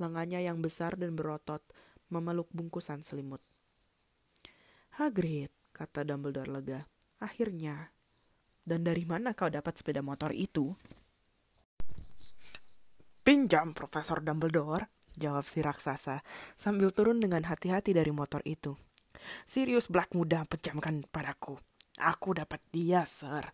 Lengannya 0.00 0.40
yang 0.40 0.64
besar 0.64 0.96
dan 0.96 1.12
berotot 1.12 1.60
memeluk 2.08 2.48
bungkusan 2.48 3.04
selimut. 3.04 3.44
Hagrid, 4.94 5.50
kata 5.74 6.06
Dumbledore 6.06 6.54
lega. 6.54 6.80
Akhirnya. 7.18 7.90
Dan 8.62 8.86
dari 8.86 9.02
mana 9.02 9.34
kau 9.34 9.50
dapat 9.50 9.74
sepeda 9.74 10.00
motor 10.00 10.30
itu? 10.30 10.70
Pinjam, 13.26 13.74
Profesor 13.74 14.22
Dumbledore, 14.22 14.86
jawab 15.18 15.48
si 15.50 15.64
raksasa, 15.64 16.22
sambil 16.54 16.94
turun 16.94 17.18
dengan 17.18 17.42
hati-hati 17.42 17.90
dari 17.90 18.14
motor 18.14 18.38
itu. 18.46 18.78
Sirius 19.48 19.90
Black 19.90 20.14
muda 20.14 20.46
pejamkan 20.46 21.02
padaku. 21.10 21.58
Aku 21.98 22.36
dapat 22.36 22.62
dia, 22.70 23.02
Sir. 23.02 23.50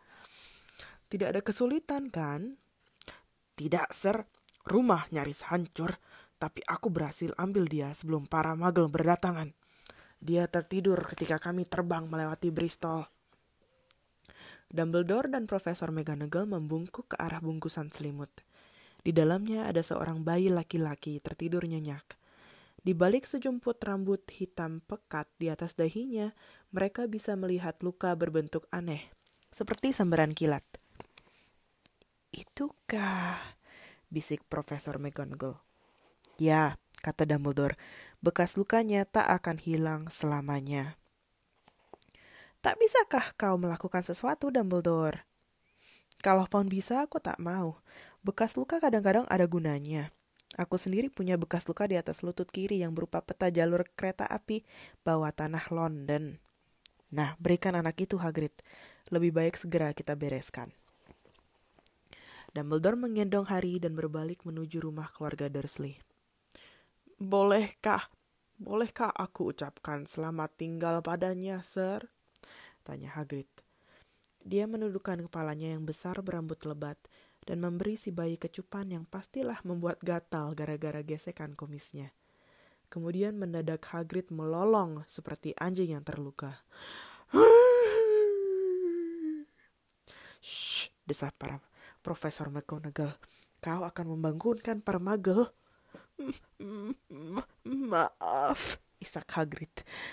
Tidak 1.09 1.29
ada 1.31 1.41
kesulitan, 1.41 2.13
kan? 2.13 2.61
Tidak, 3.57 3.93
Sir. 3.97 4.29
Rumah 4.61 5.09
nyaris 5.09 5.49
hancur, 5.49 5.97
tapi 6.37 6.61
aku 6.69 6.93
berhasil 6.93 7.33
ambil 7.41 7.65
dia 7.65 7.97
sebelum 7.97 8.29
para 8.29 8.53
magel 8.53 8.93
berdatangan. 8.93 9.57
Dia 10.21 10.45
tertidur 10.47 11.01
ketika 11.09 11.41
kami 11.41 11.65
terbang 11.65 12.05
melewati 12.05 12.53
Bristol. 12.53 13.09
Dumbledore 14.71 15.33
dan 15.33 15.51
Profesor 15.51 15.91
McGonagall 15.91 16.47
membungkuk 16.47 17.11
ke 17.11 17.17
arah 17.19 17.43
bungkusan 17.43 17.91
selimut. 17.91 18.31
Di 19.01 19.11
dalamnya 19.11 19.67
ada 19.67 19.81
seorang 19.81 20.23
bayi 20.23 20.53
laki-laki 20.53 21.19
tertidur 21.19 21.65
nyenyak. 21.65 22.05
Di 22.81 22.93
balik 22.97 23.27
sejumput 23.27 23.81
rambut 23.81 24.25
hitam 24.31 24.85
pekat 24.85 25.29
di 25.37 25.49
atas 25.53 25.77
dahinya, 25.77 26.33
mereka 26.73 27.09
bisa 27.09 27.37
melihat 27.37 27.77
luka 27.81 28.15
berbentuk 28.17 28.69
aneh, 28.73 29.11
seperti 29.53 29.93
sambaran 29.93 30.33
kilat. 30.33 30.65
Itukah? 32.31 33.61
bisik 34.11 34.43
Profesor 34.51 34.99
McGonagall. 34.99 35.63
Ya, 36.41 36.80
kata 37.01 37.25
Dumbledore, 37.25 37.81
bekas 38.21 38.55
lukanya 38.61 39.09
tak 39.09 39.29
akan 39.29 39.57
hilang 39.57 40.03
selamanya. 40.13 41.01
Tak 42.61 42.77
bisakah 42.77 43.33
kau 43.41 43.57
melakukan 43.57 44.05
sesuatu, 44.05 44.53
Dumbledore? 44.53 45.25
Kalaupun 46.21 46.69
bisa, 46.69 47.01
aku 47.09 47.17
tak 47.17 47.41
mau. 47.41 47.81
Bekas 48.21 48.53
luka 48.61 48.77
kadang-kadang 48.77 49.25
ada 49.33 49.49
gunanya. 49.49 50.13
Aku 50.61 50.77
sendiri 50.77 51.09
punya 51.09 51.41
bekas 51.41 51.65
luka 51.65 51.89
di 51.89 51.97
atas 51.97 52.21
lutut 52.21 52.53
kiri 52.53 52.85
yang 52.85 52.93
berupa 52.93 53.25
peta 53.25 53.49
jalur 53.49 53.89
kereta 53.97 54.29
api 54.29 54.61
bawah 55.01 55.33
tanah 55.33 55.65
London. 55.73 56.37
Nah, 57.09 57.33
berikan 57.41 57.73
anak 57.73 57.97
itu, 58.05 58.21
Hagrid. 58.21 58.53
Lebih 59.09 59.33
baik 59.33 59.57
segera 59.57 59.97
kita 59.97 60.13
bereskan. 60.13 60.69
Dumbledore 62.53 63.01
menggendong 63.01 63.49
Harry 63.49 63.81
dan 63.81 63.97
berbalik 63.97 64.45
menuju 64.45 64.85
rumah 64.85 65.09
keluarga 65.09 65.49
Dursley. 65.49 65.97
Bolehkah, 67.21 68.09
bolehkah 68.57 69.13
aku 69.13 69.53
ucapkan 69.53 70.09
selamat 70.09 70.57
tinggal 70.57 71.05
padanya, 71.05 71.61
Sir? 71.61 72.09
Tanya 72.81 73.13
Hagrid. 73.13 73.45
Dia 74.41 74.65
menundukkan 74.65 75.29
kepalanya 75.29 75.77
yang 75.77 75.85
besar 75.85 76.17
berambut 76.25 76.65
lebat 76.65 76.97
dan 77.45 77.61
memberi 77.61 78.01
si 78.01 78.09
bayi 78.09 78.41
kecupan 78.41 78.89
yang 78.89 79.05
pastilah 79.05 79.61
membuat 79.69 80.01
gatal 80.01 80.57
gara-gara 80.57 81.05
gesekan 81.05 81.53
kumisnya. 81.53 82.17
Kemudian 82.89 83.37
mendadak 83.37 83.85
Hagrid 83.93 84.33
melolong 84.33 85.05
seperti 85.05 85.53
anjing 85.61 85.93
yang 85.93 86.01
terluka. 86.01 86.65
Shh, 90.41 90.89
desah 91.05 91.37
para 91.37 91.61
Profesor 92.01 92.49
McGonagall. 92.49 93.13
Kau 93.61 93.85
akan 93.85 94.17
membangunkan 94.17 94.81
para 94.81 94.97
magel. 94.97 95.53
Maaf, 97.65 98.79
isak 99.01 99.33
Hagrid. 99.35 99.73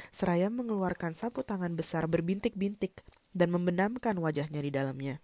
Seraya 0.09 0.47
mengeluarkan 0.47 1.11
sapu 1.11 1.43
tangan 1.43 1.75
besar 1.75 2.07
berbintik-bintik 2.07 3.03
dan 3.35 3.51
membenamkan 3.51 4.15
wajahnya 4.17 4.63
di 4.63 4.71
dalamnya. 4.71 5.19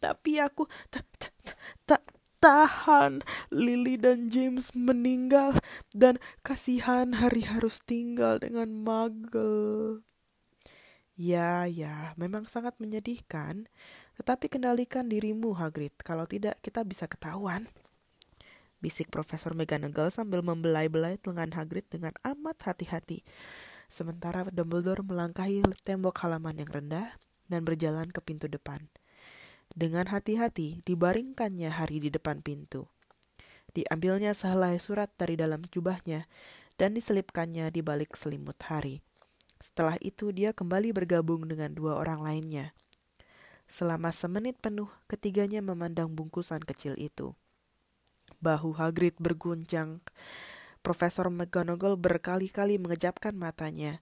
Tapi 0.00 0.40
aku 0.40 0.64
tak 0.90 2.02
tahan. 2.40 3.26
Lily 3.50 3.98
dan 3.98 4.30
James 4.30 4.70
meninggal 4.72 5.58
dan 5.90 6.22
kasihan 6.46 7.18
Hari 7.18 7.42
harus 7.48 7.82
tinggal 7.82 8.38
dengan 8.38 8.70
Magel. 8.70 10.06
Ya, 11.16 11.64
ya, 11.64 12.12
memang 12.20 12.44
sangat 12.44 12.76
menyedihkan. 12.76 13.66
Tetapi 14.20 14.52
kendalikan 14.52 15.08
dirimu, 15.08 15.56
Hagrid. 15.56 15.96
Kalau 16.04 16.28
tidak, 16.28 16.60
kita 16.60 16.84
bisa 16.84 17.08
ketahuan 17.08 17.72
bisik 18.80 19.08
Profesor 19.08 19.56
McGonagall 19.56 20.12
sambil 20.12 20.44
membelai-belai 20.44 21.18
lengan 21.22 21.52
Hagrid 21.56 21.88
dengan 21.88 22.12
amat 22.22 22.68
hati-hati. 22.68 23.24
Sementara 23.86 24.44
Dumbledore 24.50 25.06
melangkahi 25.06 25.62
tembok 25.86 26.18
halaman 26.26 26.58
yang 26.58 26.70
rendah 26.70 27.14
dan 27.46 27.62
berjalan 27.62 28.10
ke 28.10 28.18
pintu 28.20 28.50
depan. 28.50 28.90
Dengan 29.72 30.10
hati-hati 30.10 30.82
dibaringkannya 30.86 31.70
Harry 31.70 31.98
di 32.02 32.10
depan 32.10 32.42
pintu. 32.42 32.90
Diambilnya 33.74 34.32
sehelai 34.32 34.80
surat 34.80 35.12
dari 35.20 35.36
dalam 35.36 35.60
jubahnya 35.68 36.24
dan 36.80 36.96
diselipkannya 36.96 37.68
di 37.68 37.80
balik 37.84 38.16
selimut 38.16 38.56
Harry. 38.72 39.04
Setelah 39.60 39.96
itu 40.04 40.32
dia 40.32 40.52
kembali 40.52 40.92
bergabung 40.92 41.48
dengan 41.48 41.72
dua 41.72 41.96
orang 41.96 42.20
lainnya. 42.24 42.76
Selama 43.66 44.14
semenit 44.14 44.62
penuh, 44.62 44.86
ketiganya 45.10 45.58
memandang 45.58 46.12
bungkusan 46.12 46.62
kecil 46.62 46.94
itu. 46.94 47.34
Bahu 48.40 48.76
Hagrid 48.76 49.16
berguncang. 49.18 50.04
Profesor 50.84 51.26
McGonagall 51.32 51.98
berkali-kali 51.98 52.78
mengejapkan 52.78 53.34
matanya. 53.34 53.98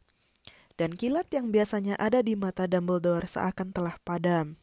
Dan 0.74 0.98
kilat 0.98 1.30
yang 1.30 1.54
biasanya 1.54 1.94
ada 1.96 2.20
di 2.20 2.34
mata 2.34 2.66
Dumbledore 2.66 3.30
seakan 3.30 3.70
telah 3.70 3.96
padam. 4.02 4.58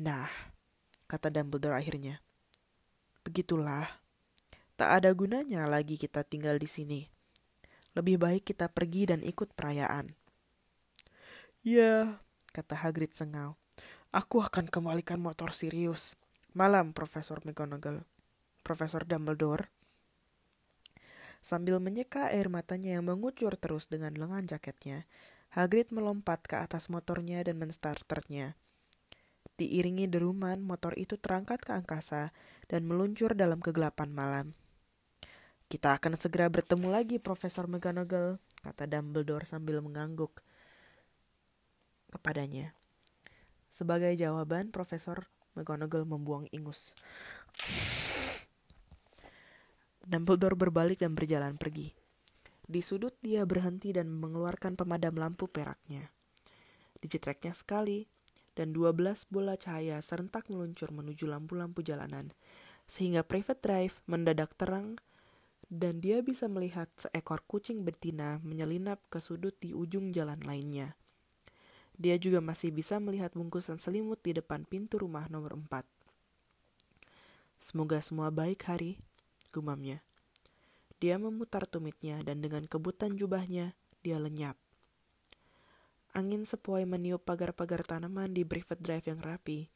Nah, 0.00 0.28
kata 1.06 1.30
Dumbledore 1.30 1.78
akhirnya. 1.78 2.18
Begitulah. 3.24 4.00
Tak 4.74 4.90
ada 5.00 5.12
gunanya 5.12 5.68
lagi 5.70 6.00
kita 6.00 6.24
tinggal 6.24 6.56
di 6.56 6.66
sini. 6.66 7.00
Lebih 7.96 8.16
baik 8.20 8.42
kita 8.48 8.68
pergi 8.72 9.12
dan 9.12 9.20
ikut 9.20 9.52
perayaan. 9.52 10.12
Ya, 11.60 12.20
kata 12.56 12.74
Hagrid 12.80 13.12
sengau. 13.12 13.60
Aku 14.10 14.42
akan 14.42 14.66
kembalikan 14.66 15.20
motor 15.22 15.54
Sirius. 15.54 16.19
Malam, 16.50 16.90
Profesor 16.90 17.38
McGonagall. 17.46 18.02
Profesor 18.66 19.06
Dumbledore. 19.06 19.70
Sambil 21.46 21.78
menyeka 21.78 22.34
air 22.34 22.50
matanya 22.50 22.98
yang 22.98 23.06
mengucur 23.06 23.54
terus 23.54 23.86
dengan 23.86 24.18
lengan 24.18 24.50
jaketnya, 24.50 25.06
Hagrid 25.54 25.94
melompat 25.94 26.42
ke 26.50 26.58
atas 26.58 26.90
motornya 26.90 27.46
dan 27.46 27.54
menstarternya. 27.62 28.58
Diiringi 29.62 30.10
deruman, 30.10 30.58
motor 30.58 30.98
itu 30.98 31.14
terangkat 31.22 31.62
ke 31.62 31.70
angkasa 31.70 32.34
dan 32.66 32.82
meluncur 32.82 33.38
dalam 33.38 33.62
kegelapan 33.62 34.10
malam. 34.10 34.46
Kita 35.70 36.02
akan 36.02 36.18
segera 36.18 36.50
bertemu 36.50 36.90
lagi, 36.90 37.22
Profesor 37.22 37.70
McGonagall, 37.70 38.42
kata 38.66 38.90
Dumbledore 38.90 39.46
sambil 39.46 39.78
mengangguk 39.78 40.42
kepadanya. 42.10 42.74
Sebagai 43.70 44.10
jawaban, 44.18 44.74
Profesor 44.74 45.30
McGonagall 45.54 46.06
membuang 46.06 46.46
ingus. 46.54 46.94
Dumbledore 50.00 50.58
berbalik 50.58 51.02
dan 51.02 51.14
berjalan 51.14 51.54
pergi. 51.60 51.94
Di 52.70 52.80
sudut 52.82 53.14
dia 53.18 53.42
berhenti 53.42 53.90
dan 53.90 54.10
mengeluarkan 54.10 54.78
pemadam 54.78 55.18
lampu 55.18 55.50
peraknya. 55.50 56.10
Dicetreknya 57.02 57.54
sekali, 57.54 58.06
dan 58.54 58.76
dua 58.76 58.92
belas 58.92 59.24
bola 59.26 59.56
cahaya 59.56 59.98
serentak 60.04 60.46
meluncur 60.52 60.92
menuju 60.92 61.26
lampu-lampu 61.26 61.80
jalanan, 61.80 62.34
sehingga 62.84 63.24
Private 63.24 63.62
Drive 63.62 64.02
mendadak 64.04 64.52
terang 64.58 65.00
dan 65.70 66.02
dia 66.02 66.18
bisa 66.20 66.50
melihat 66.50 66.90
seekor 66.98 67.46
kucing 67.46 67.86
betina 67.86 68.42
menyelinap 68.42 68.98
ke 69.06 69.22
sudut 69.22 69.54
di 69.62 69.70
ujung 69.70 70.10
jalan 70.10 70.42
lainnya. 70.42 70.98
Dia 72.00 72.16
juga 72.16 72.40
masih 72.40 72.72
bisa 72.72 72.96
melihat 72.96 73.36
bungkusan 73.36 73.76
selimut 73.76 74.24
di 74.24 74.32
depan 74.32 74.64
pintu 74.64 74.96
rumah 74.96 75.28
nomor 75.28 75.52
4. 75.52 75.84
Semoga 77.60 78.00
semua 78.00 78.32
baik, 78.32 78.64
Hari, 78.64 78.96
gumamnya. 79.52 80.00
Dia 80.96 81.20
memutar 81.20 81.68
tumitnya 81.68 82.24
dan 82.24 82.40
dengan 82.40 82.64
kebutan 82.64 83.20
jubahnya, 83.20 83.76
dia 84.00 84.16
lenyap. 84.16 84.56
Angin 86.16 86.48
sepoi 86.48 86.88
meniup 86.88 87.20
pagar-pagar 87.28 87.84
tanaman 87.84 88.32
di 88.32 88.48
Privet 88.48 88.80
Drive 88.80 89.04
yang 89.04 89.20
rapi, 89.20 89.68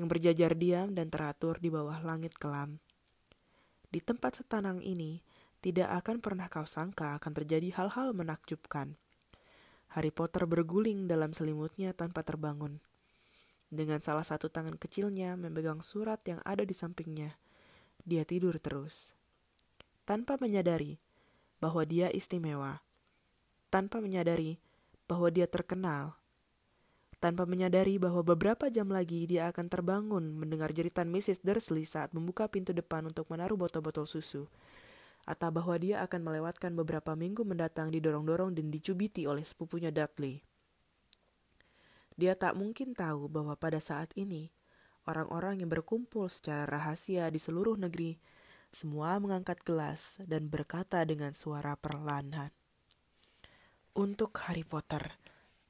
yang 0.00 0.08
berjajar 0.08 0.56
diam 0.56 0.96
dan 0.96 1.12
teratur 1.12 1.60
di 1.60 1.68
bawah 1.68 2.00
langit 2.00 2.32
kelam. 2.40 2.80
Di 3.92 4.00
tempat 4.00 4.40
setanang 4.40 4.80
ini, 4.80 5.20
tidak 5.60 6.00
akan 6.00 6.24
pernah 6.24 6.48
kau 6.48 6.64
sangka 6.64 7.20
akan 7.20 7.32
terjadi 7.36 7.76
hal-hal 7.76 8.16
menakjubkan. 8.16 8.96
Harry 9.96 10.12
Potter 10.12 10.44
berguling 10.44 11.08
dalam 11.08 11.32
selimutnya 11.32 11.96
tanpa 11.96 12.20
terbangun. 12.24 12.80
Dengan 13.68 14.00
salah 14.00 14.24
satu 14.24 14.48
tangan 14.48 14.80
kecilnya 14.80 15.36
memegang 15.36 15.84
surat 15.84 16.20
yang 16.24 16.40
ada 16.44 16.64
di 16.64 16.72
sampingnya, 16.72 17.36
dia 18.04 18.24
tidur 18.24 18.56
terus. 18.60 19.12
Tanpa 20.08 20.40
menyadari 20.40 20.96
bahwa 21.60 21.84
dia 21.84 22.08
istimewa. 22.08 22.80
Tanpa 23.68 24.00
menyadari 24.00 24.56
bahwa 25.04 25.28
dia 25.28 25.44
terkenal 25.44 26.16
tanpa 27.18 27.50
menyadari 27.50 27.98
bahwa 27.98 28.22
beberapa 28.22 28.70
jam 28.70 28.86
lagi 28.94 29.26
dia 29.26 29.50
akan 29.50 29.66
terbangun 29.66 30.38
mendengar 30.38 30.70
jeritan 30.70 31.10
Mrs. 31.10 31.42
Dursley 31.42 31.82
saat 31.82 32.14
membuka 32.14 32.46
pintu 32.46 32.70
depan 32.70 33.02
untuk 33.10 33.26
menaruh 33.26 33.58
botol-botol 33.58 34.06
susu, 34.06 34.46
atau 35.28 35.52
bahwa 35.52 35.76
dia 35.76 36.00
akan 36.00 36.24
melewatkan 36.24 36.72
beberapa 36.72 37.12
minggu 37.12 37.44
mendatang 37.44 37.92
didorong-dorong 37.92 38.56
dan 38.56 38.72
dicubiti 38.72 39.28
oleh 39.28 39.44
sepupunya 39.44 39.92
Dudley. 39.92 40.40
Dia 42.16 42.32
tak 42.32 42.56
mungkin 42.56 42.96
tahu 42.96 43.28
bahwa 43.28 43.52
pada 43.60 43.76
saat 43.76 44.16
ini, 44.16 44.48
orang-orang 45.04 45.60
yang 45.60 45.68
berkumpul 45.68 46.32
secara 46.32 46.64
rahasia 46.64 47.28
di 47.28 47.36
seluruh 47.36 47.76
negeri 47.76 48.16
semua 48.72 49.20
mengangkat 49.20 49.60
gelas 49.64 50.16
dan 50.24 50.48
berkata 50.48 51.04
dengan 51.04 51.36
suara 51.36 51.76
perlahan. 51.76 52.48
Untuk 53.92 54.32
Harry 54.48 54.64
Potter, 54.64 55.12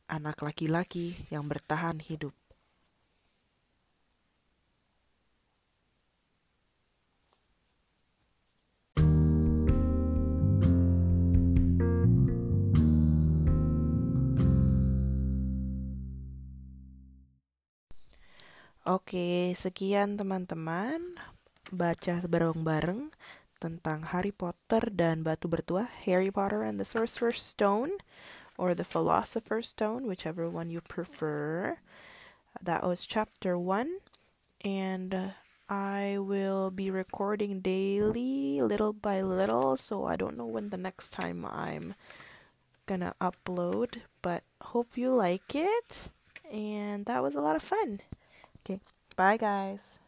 anak 0.06 0.38
laki-laki 0.38 1.18
yang 1.34 1.50
bertahan 1.50 1.98
hidup. 1.98 2.37
Oke, 18.88 19.52
sekian 19.52 20.16
teman-teman. 20.16 21.20
Baca 21.68 22.24
bareng-bareng 22.24 23.12
tentang 23.60 24.00
Harry 24.16 24.32
Potter 24.32 24.88
dan 24.88 25.20
Batu 25.20 25.44
Bertuah, 25.44 25.92
Harry 26.08 26.32
Potter 26.32 26.64
and 26.64 26.80
the 26.80 26.88
Sorcerer's 26.88 27.36
Stone. 27.36 28.00
or 28.58 28.74
the 28.74 28.84
Philosopher's 28.84 29.68
Stone, 29.68 30.04
whichever 30.04 30.50
one 30.50 30.68
you 30.68 30.82
prefer. 30.82 31.78
That 32.60 32.82
was 32.82 33.06
chapter 33.06 33.56
one, 33.56 34.02
and 34.64 35.32
I 35.70 36.18
will 36.18 36.74
be 36.74 36.90
recording 36.90 37.60
daily, 37.60 38.58
little 38.60 38.92
by 38.92 39.22
little. 39.22 39.78
So 39.78 40.10
I 40.10 40.16
don't 40.16 40.36
know 40.36 40.50
when 40.50 40.74
the 40.74 40.76
next 40.76 41.14
time 41.14 41.46
I'm 41.46 41.94
gonna 42.90 43.14
upload, 43.22 44.02
but 44.20 44.42
hope 44.74 44.98
you 44.98 45.14
like 45.14 45.54
it. 45.54 46.10
And 46.50 47.06
that 47.06 47.22
was 47.22 47.38
a 47.38 47.44
lot 47.44 47.54
of 47.54 47.62
fun. 47.62 48.02
Okay, 48.70 48.80
bye, 49.16 49.38
guys. 49.38 49.98